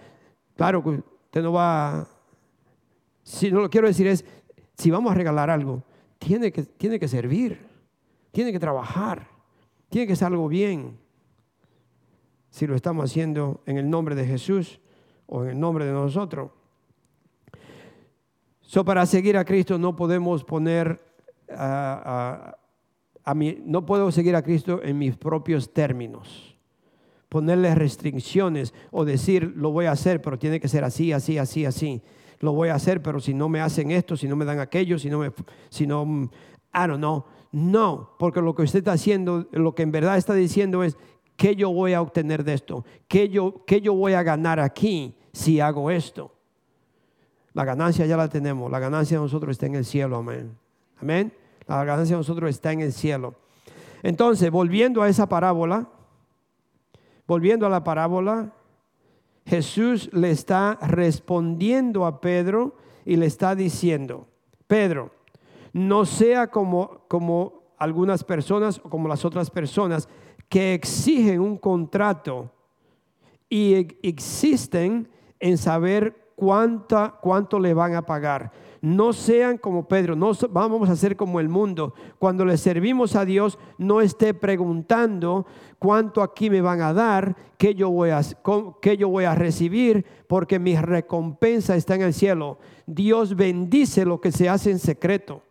[0.57, 2.07] Claro que usted no va,
[3.29, 4.25] si no lo quiero decir es,
[4.79, 5.85] si vamos a regalar algo,
[6.19, 7.61] tiene que, tiene que servir,
[8.33, 9.29] tiene que trabajar,
[9.91, 10.99] tiene que ser algo bien.
[12.49, 14.81] Si lo estamos haciendo en el nombre de Jesús
[15.27, 16.51] o en el nombre de nosotros.
[18.63, 20.99] So, para seguir a Cristo no podemos poner
[21.51, 22.57] a,
[23.67, 26.57] no puedo seguir a Cristo en mis propios términos.
[27.29, 31.67] Ponerle restricciones o decir, lo voy a hacer, pero tiene que ser así, así, así,
[31.67, 32.03] así.
[32.41, 34.99] Lo voy a hacer, pero si no me hacen esto, si no me dan aquello,
[34.99, 35.33] si no me,
[35.71, 36.31] si no,
[36.73, 37.25] I don't know.
[37.51, 40.97] No, porque lo que usted está haciendo, lo que en verdad está diciendo es,
[41.37, 42.85] ¿qué yo voy a obtener de esto?
[43.09, 46.33] ¿Qué yo, qué yo voy a ganar aquí si hago esto?
[47.55, 50.57] La ganancia ya la tenemos, la ganancia de nosotros está en el cielo, amén.
[51.01, 51.33] Amén.
[51.67, 53.35] La ganancia de nosotros está en el cielo.
[54.03, 55.89] Entonces, volviendo a esa parábola,
[57.27, 58.53] volviendo a la parábola,
[59.49, 62.77] Jesús le está respondiendo a Pedro
[63.07, 64.27] y le está diciendo,
[64.67, 65.11] Pedro,
[65.73, 70.07] no sea como, como algunas personas o como las otras personas
[70.51, 72.53] que exigen un contrato
[73.49, 75.09] y existen
[75.41, 78.53] en saber cuánta, cuánto le van a pagar.
[78.81, 81.95] No sean como Pedro, no vamos a ser como el mundo.
[82.19, 85.47] Cuando le servimos a Dios, no esté preguntando
[85.79, 88.21] cuánto aquí me van a dar, qué yo voy a,
[88.81, 92.59] qué yo voy a recibir, porque mi recompensa está en el cielo.
[92.87, 95.43] Dios bendice lo que se hace en secreto.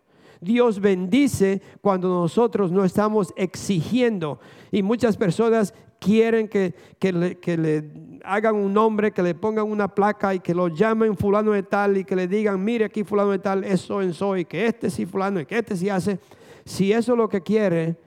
[0.41, 4.39] Dios bendice cuando nosotros no estamos exigiendo.
[4.71, 7.91] Y muchas personas quieren que, le, que, le,
[8.23, 11.97] hagan un nombre, que le pongan una placa y que lo llamen fulano de tal
[11.97, 15.05] y que le digan, mire aquí fulano de tal, eso en soy, que este sí
[15.05, 16.19] fulano y que este sí hace.
[16.65, 17.97] Si eso es lo que quiere,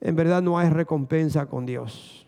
[0.00, 2.26] en verdad no hay recompensa con Dios.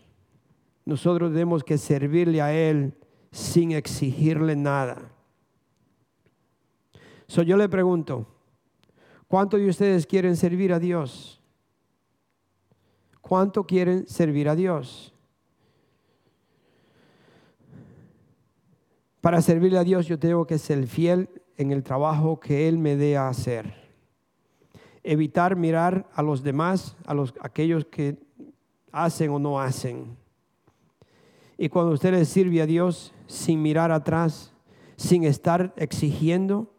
[0.85, 2.93] Nosotros tenemos que servirle a Él
[3.31, 5.11] sin exigirle nada.
[7.27, 8.25] So, yo le pregunto,
[9.29, 11.41] ¿cuántos de ustedes quieren servir a Dios?
[13.21, 15.13] ¿Cuánto quieren servir a Dios?
[19.21, 22.95] Para servirle a Dios yo tengo que ser fiel en el trabajo que Él me
[22.95, 23.73] dé a hacer.
[25.03, 28.17] Evitar mirar a los demás, a los, aquellos que
[28.91, 30.17] hacen o no hacen.
[31.57, 34.53] Y cuando usted le sirve a Dios sin mirar atrás,
[34.95, 36.73] sin estar exigiendo,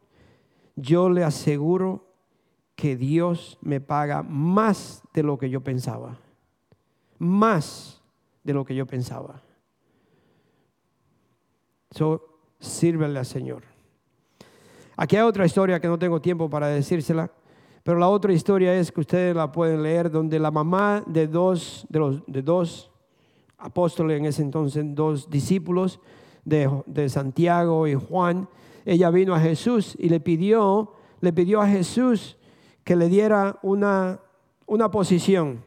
[0.76, 2.09] yo le aseguro
[2.80, 6.16] que Dios me paga más de lo que yo pensaba.
[7.18, 8.00] Más
[8.42, 9.42] de lo que yo pensaba.
[11.90, 13.64] So, sírvele al Señor.
[14.96, 17.30] Aquí hay otra historia que no tengo tiempo para decírsela,
[17.82, 21.86] pero la otra historia es que ustedes la pueden leer, donde la mamá de dos,
[21.90, 22.90] de los, de dos
[23.58, 26.00] apóstoles en ese entonces, dos discípulos
[26.46, 28.48] de, de Santiago y Juan,
[28.86, 32.38] ella vino a Jesús y le pidió, le pidió a Jesús
[32.84, 34.20] que le diera una,
[34.66, 35.62] una posición.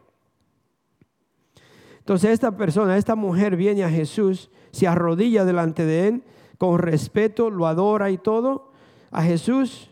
[2.00, 6.24] Entonces esta persona, esta mujer viene a Jesús, se arrodilla delante de él,
[6.58, 8.72] con respeto, lo adora y todo,
[9.12, 9.90] a Jesús,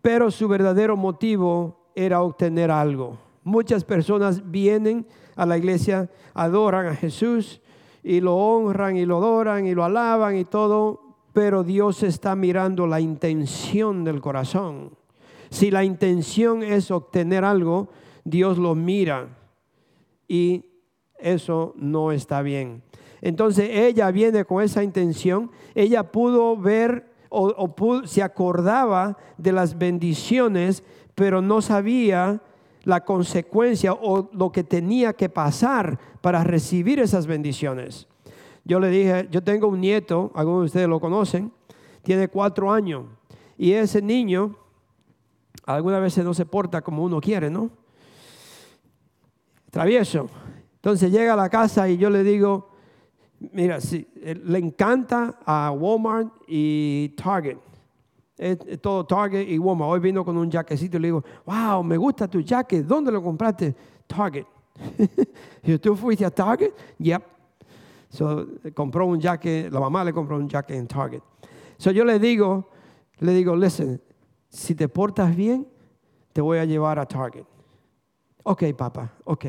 [0.00, 3.18] pero su verdadero motivo era obtener algo.
[3.44, 7.60] Muchas personas vienen a la iglesia, adoran a Jesús
[8.02, 11.00] y lo honran y lo adoran y lo alaban y todo,
[11.32, 14.90] pero Dios está mirando la intención del corazón.
[15.52, 17.90] Si la intención es obtener algo,
[18.24, 19.28] Dios lo mira
[20.26, 20.64] y
[21.18, 22.82] eso no está bien.
[23.20, 27.66] Entonces ella viene con esa intención, ella pudo ver o,
[28.06, 30.84] se acordaba de las bendiciones,
[31.14, 32.40] pero no sabía
[32.84, 38.08] la consecuencia o lo que tenía que pasar para recibir esas bendiciones.
[38.64, 41.52] Yo le dije, yo tengo un nieto, algunos de ustedes lo conocen,
[42.02, 43.04] tiene cuatro años.
[43.58, 44.56] Y ese niño,
[45.74, 47.70] algunas veces no se porta como uno quiere, ¿no?
[49.70, 50.28] Travieso.
[50.76, 52.70] Entonces llega a la casa y yo le digo,
[53.52, 57.56] mira, si, le encanta a Walmart y Target.
[58.80, 59.90] todo Target y Walmart.
[59.92, 62.84] Hoy vino con un jaquecito y le digo, wow, me gusta tu jacket.
[62.84, 63.74] ¿Dónde lo compraste?
[64.06, 64.46] Target.
[65.62, 66.72] y ¿tú fuiste a Target?
[66.98, 67.22] Yep.
[68.10, 71.22] So, compró un jacket, la mamá le compró un jacket en Target.
[71.78, 72.68] So, yo le digo,
[73.20, 74.00] le digo, listen,
[74.52, 75.66] si te portas bien,
[76.32, 77.44] te voy a llevar a Target.
[78.42, 79.46] Ok, papá, ok.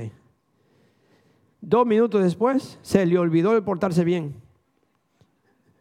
[1.60, 4.42] Dos minutos después, se le olvidó de portarse bien.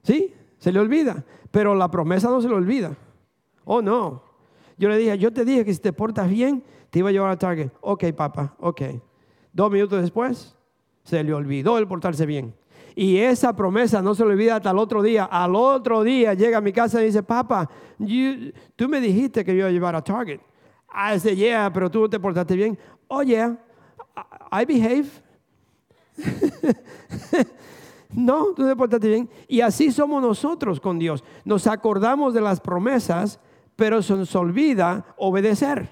[0.03, 0.35] ¿Sí?
[0.59, 1.25] Se le olvida.
[1.53, 2.97] Pero la promesa no se le olvida.
[3.65, 4.23] Oh, no.
[4.77, 7.31] Yo le dije, yo te dije que si te portas bien, te iba a llevar
[7.31, 7.71] a Target.
[7.81, 8.83] Ok, papá, ok.
[9.53, 10.57] Dos minutos después,
[11.05, 12.55] se le olvidó el portarse bien.
[12.95, 15.25] Y esa promesa no se le olvida hasta el otro día.
[15.25, 17.69] Al otro día llega a mi casa y dice, papá,
[18.77, 20.41] tú me dijiste que yo iba a llevar a Target.
[20.93, 22.79] I said, yeah, pero tú te portaste bien.
[23.09, 23.57] Oh, yeah,
[24.51, 25.09] I behave.
[28.15, 29.31] no, tú te portaste bien.
[29.49, 31.25] Y así somos nosotros con Dios.
[31.45, 33.41] Nos acordamos de las promesas,
[33.75, 35.89] pero se nos olvida obedecer.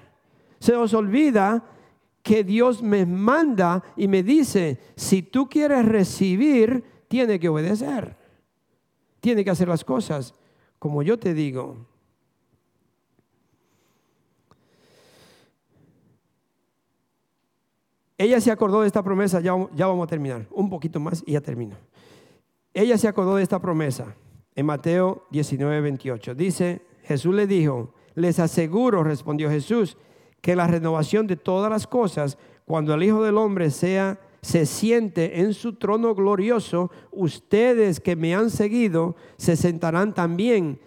[0.59, 1.63] Se nos olvida
[2.21, 8.15] que Dios me manda y me dice, si tú quieres recibir, tiene que obedecer.
[9.19, 10.33] Tiene que hacer las cosas
[10.79, 11.75] como yo te digo.
[18.17, 21.41] Ella se acordó de esta promesa, ya, vamos a terminar, un poquito más y ya
[21.41, 21.75] termino.
[22.73, 24.15] Ella se acordó de esta promesa
[24.55, 26.33] en Mateo 19, 28.
[26.33, 29.97] Dice, Jesús le dijo, les aseguro, respondió Jesús,
[30.39, 35.41] que la renovación de todas las cosas, cuando el Hijo del Hombre sea se siente
[35.41, 40.79] en su trono glorioso, ustedes que me han seguido se sentarán también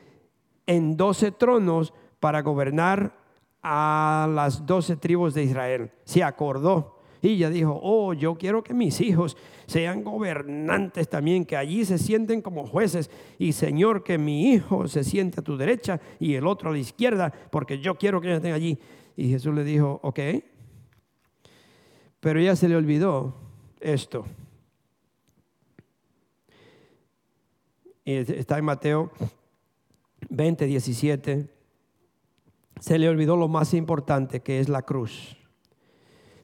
[0.67, 3.17] en doce tronos para gobernar
[3.63, 5.91] a las doce tribus de Israel.
[6.05, 9.37] Se acordó y ella dijo, oh, yo quiero que mis hijos
[9.67, 13.11] sean gobernantes también, que allí se sienten como jueces.
[13.39, 16.79] Y Señor, que mi hijo se siente a tu derecha y el otro a la
[16.79, 18.79] izquierda, porque yo quiero que ellos estén allí.
[19.17, 20.21] Y Jesús le dijo, ok.
[22.21, 23.44] Pero ella se le olvidó
[23.85, 24.25] esto.
[28.05, 29.11] Está en Mateo
[30.29, 31.49] 20, 17.
[32.81, 35.37] se le olvidó lo más importante que es la cruz.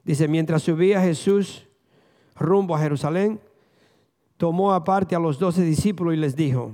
[0.03, 1.67] Dice, mientras subía Jesús
[2.35, 3.39] rumbo a Jerusalén,
[4.37, 6.71] tomó aparte a los doce discípulos y les dijo,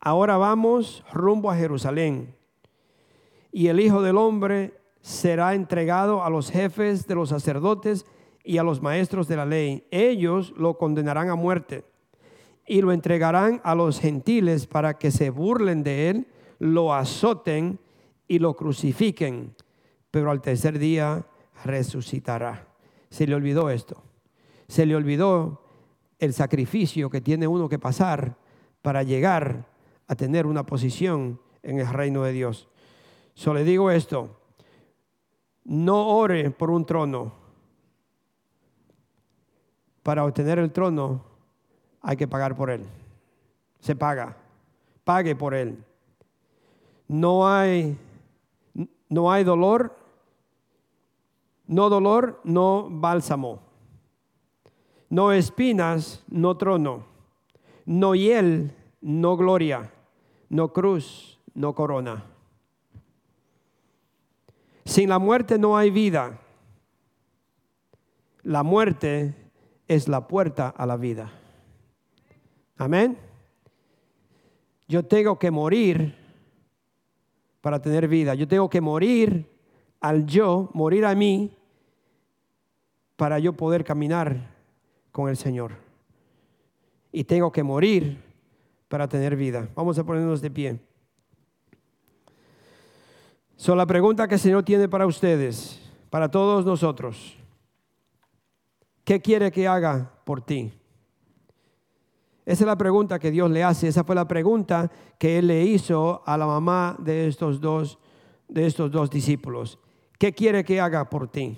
[0.00, 2.34] ahora vamos rumbo a Jerusalén
[3.52, 8.04] y el Hijo del Hombre será entregado a los jefes de los sacerdotes
[8.48, 9.86] y a los maestros de la ley.
[9.90, 11.84] Ellos lo condenarán a muerte
[12.66, 16.28] y lo entregarán a los gentiles para que se burlen de él,
[16.58, 17.78] lo azoten
[18.26, 19.54] y lo crucifiquen,
[20.10, 21.26] pero al tercer día
[21.62, 22.66] resucitará.
[23.10, 24.02] Se le olvidó esto.
[24.66, 25.62] Se le olvidó
[26.18, 28.38] el sacrificio que tiene uno que pasar
[28.80, 29.68] para llegar
[30.06, 32.70] a tener una posición en el reino de Dios.
[33.34, 34.40] Solo le digo esto,
[35.64, 37.47] no ore por un trono.
[40.08, 41.20] Para obtener el trono
[42.00, 42.82] hay que pagar por él.
[43.78, 44.38] Se paga.
[45.04, 45.84] Pague por él.
[47.06, 47.94] No hay
[49.10, 49.94] no hay dolor,
[51.66, 53.60] no dolor, no bálsamo.
[55.10, 57.04] No espinas, no trono.
[57.84, 59.92] No hiel, no gloria.
[60.48, 62.24] No cruz, no corona.
[64.86, 66.40] Sin la muerte no hay vida.
[68.42, 69.47] La muerte
[69.88, 71.32] es la puerta a la vida.
[72.76, 73.18] Amén.
[74.86, 76.14] Yo tengo que morir
[77.60, 78.34] para tener vida.
[78.34, 79.50] Yo tengo que morir
[80.00, 81.56] al yo, morir a mí,
[83.16, 84.54] para yo poder caminar
[85.10, 85.72] con el Señor.
[87.10, 88.22] Y tengo que morir
[88.86, 89.68] para tener vida.
[89.74, 90.78] Vamos a ponernos de pie.
[93.56, 95.80] So, la pregunta que el Señor tiene para ustedes,
[96.10, 97.37] para todos nosotros,
[99.08, 100.70] ¿qué quiere que haga por ti?
[102.44, 103.88] Esa es la pregunta que Dios le hace.
[103.88, 107.98] Esa fue la pregunta que Él le hizo a la mamá de estos dos,
[108.48, 109.78] de estos dos discípulos.
[110.18, 111.56] ¿Qué quiere que haga por ti?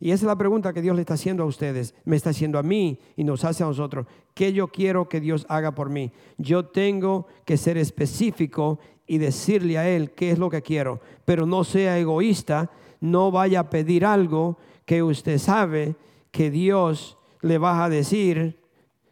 [0.00, 2.58] Y esa es la pregunta que Dios le está haciendo a ustedes, me está haciendo
[2.58, 4.08] a mí y nos hace a nosotros.
[4.34, 6.10] ¿Qué yo quiero que Dios haga por mí?
[6.38, 11.46] Yo tengo que ser específico y decirle a Él qué es lo que quiero, pero
[11.46, 12.68] no sea egoísta,
[13.00, 15.94] no vaya a pedir algo que usted sabe
[16.32, 18.60] que Dios le va a decir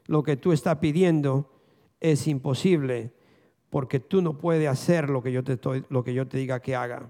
[0.06, 1.48] lo que tú estás pidiendo
[2.00, 3.12] es imposible
[3.68, 6.60] porque tú no puedes hacer lo que yo te, estoy, lo que yo te diga
[6.60, 7.08] que haga.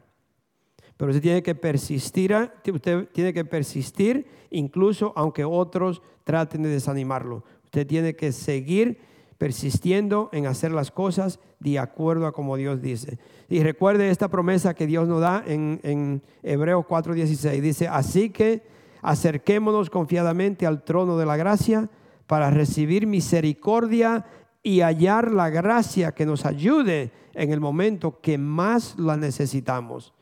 [0.98, 2.36] Pero usted tiene que persistir,
[2.70, 7.42] usted tiene que persistir incluso aunque otros traten de desanimarlo.
[7.64, 8.98] Usted tiene que seguir
[9.38, 13.18] persistiendo en hacer las cosas de acuerdo a como Dios dice.
[13.48, 17.60] Y recuerde esta promesa que Dios nos da en, en Hebreos 4:16.
[17.62, 18.62] Dice, así que
[19.02, 21.88] acerquémonos confiadamente al trono de la gracia
[22.26, 24.26] para recibir misericordia
[24.62, 30.12] y hallar la gracia que nos ayude en el momento que más la necesitamos.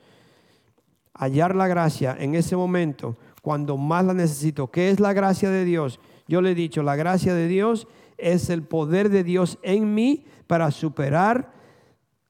[1.14, 4.70] Hallar la gracia en ese momento cuando más la necesito.
[4.70, 6.00] ¿Qué es la gracia de Dios?
[6.28, 10.24] Yo le he dicho, la gracia de Dios es el poder de Dios en mí
[10.46, 11.57] para superar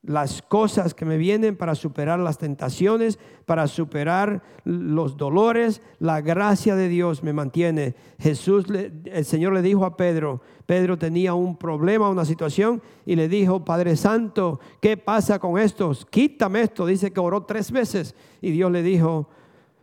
[0.08, 5.82] las cosas que me vienen, para superar las tentaciones, para superar los dolores.
[5.98, 7.94] La gracia de Dios me mantiene.
[8.18, 13.28] Jesús, el Señor le dijo a Pedro, Pedro tenía un problema, una situación, y le
[13.28, 16.06] dijo, Padre Santo, ¿qué pasa con estos?
[16.06, 16.86] Quítame esto.
[16.86, 18.14] Dice que oró tres veces.
[18.40, 19.28] Y Dios le dijo,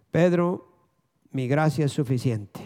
[0.09, 0.67] Pedro,
[1.29, 2.61] mi gracia es suficiente.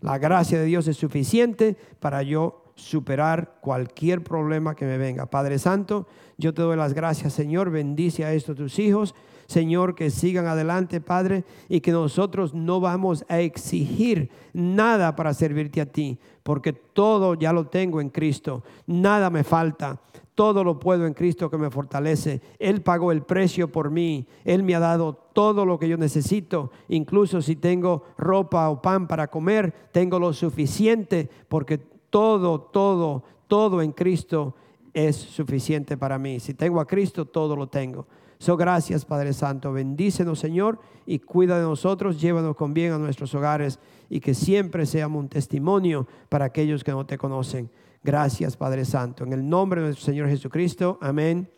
[0.00, 5.26] La gracia de Dios es suficiente para yo superar cualquier problema que me venga.
[5.26, 6.06] Padre Santo,
[6.36, 7.70] yo te doy las gracias, Señor.
[7.70, 9.14] Bendice a estos tus hijos.
[9.46, 15.80] Señor, que sigan adelante, Padre, y que nosotros no vamos a exigir nada para servirte
[15.80, 18.62] a ti, porque todo ya lo tengo en Cristo.
[18.86, 20.00] Nada me falta.
[20.34, 22.40] Todo lo puedo en Cristo que me fortalece.
[22.58, 24.26] Él pagó el precio por mí.
[24.44, 26.72] Él me ha dado todo lo que yo necesito.
[26.88, 33.82] Incluso si tengo ropa o pan para comer, tengo lo suficiente porque todo, todo, todo
[33.82, 34.54] en Cristo
[34.92, 36.38] es suficiente para mí.
[36.38, 38.06] Si tengo a Cristo, todo lo tengo.
[38.38, 39.72] So, gracias, Padre Santo.
[39.72, 42.20] Bendícenos, Señor, y cuida de nosotros.
[42.20, 46.92] Llévanos con bien a nuestros hogares y que siempre seamos un testimonio para aquellos que
[46.92, 47.68] no te conocen.
[48.04, 49.24] Gracias, Padre Santo.
[49.24, 50.98] En el nombre de nuestro Señor Jesucristo.
[51.00, 51.48] Amén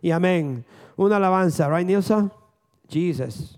[0.00, 0.64] y amén.
[0.96, 2.32] Una alabanza, right, Nilsa?
[2.88, 3.55] Jesus.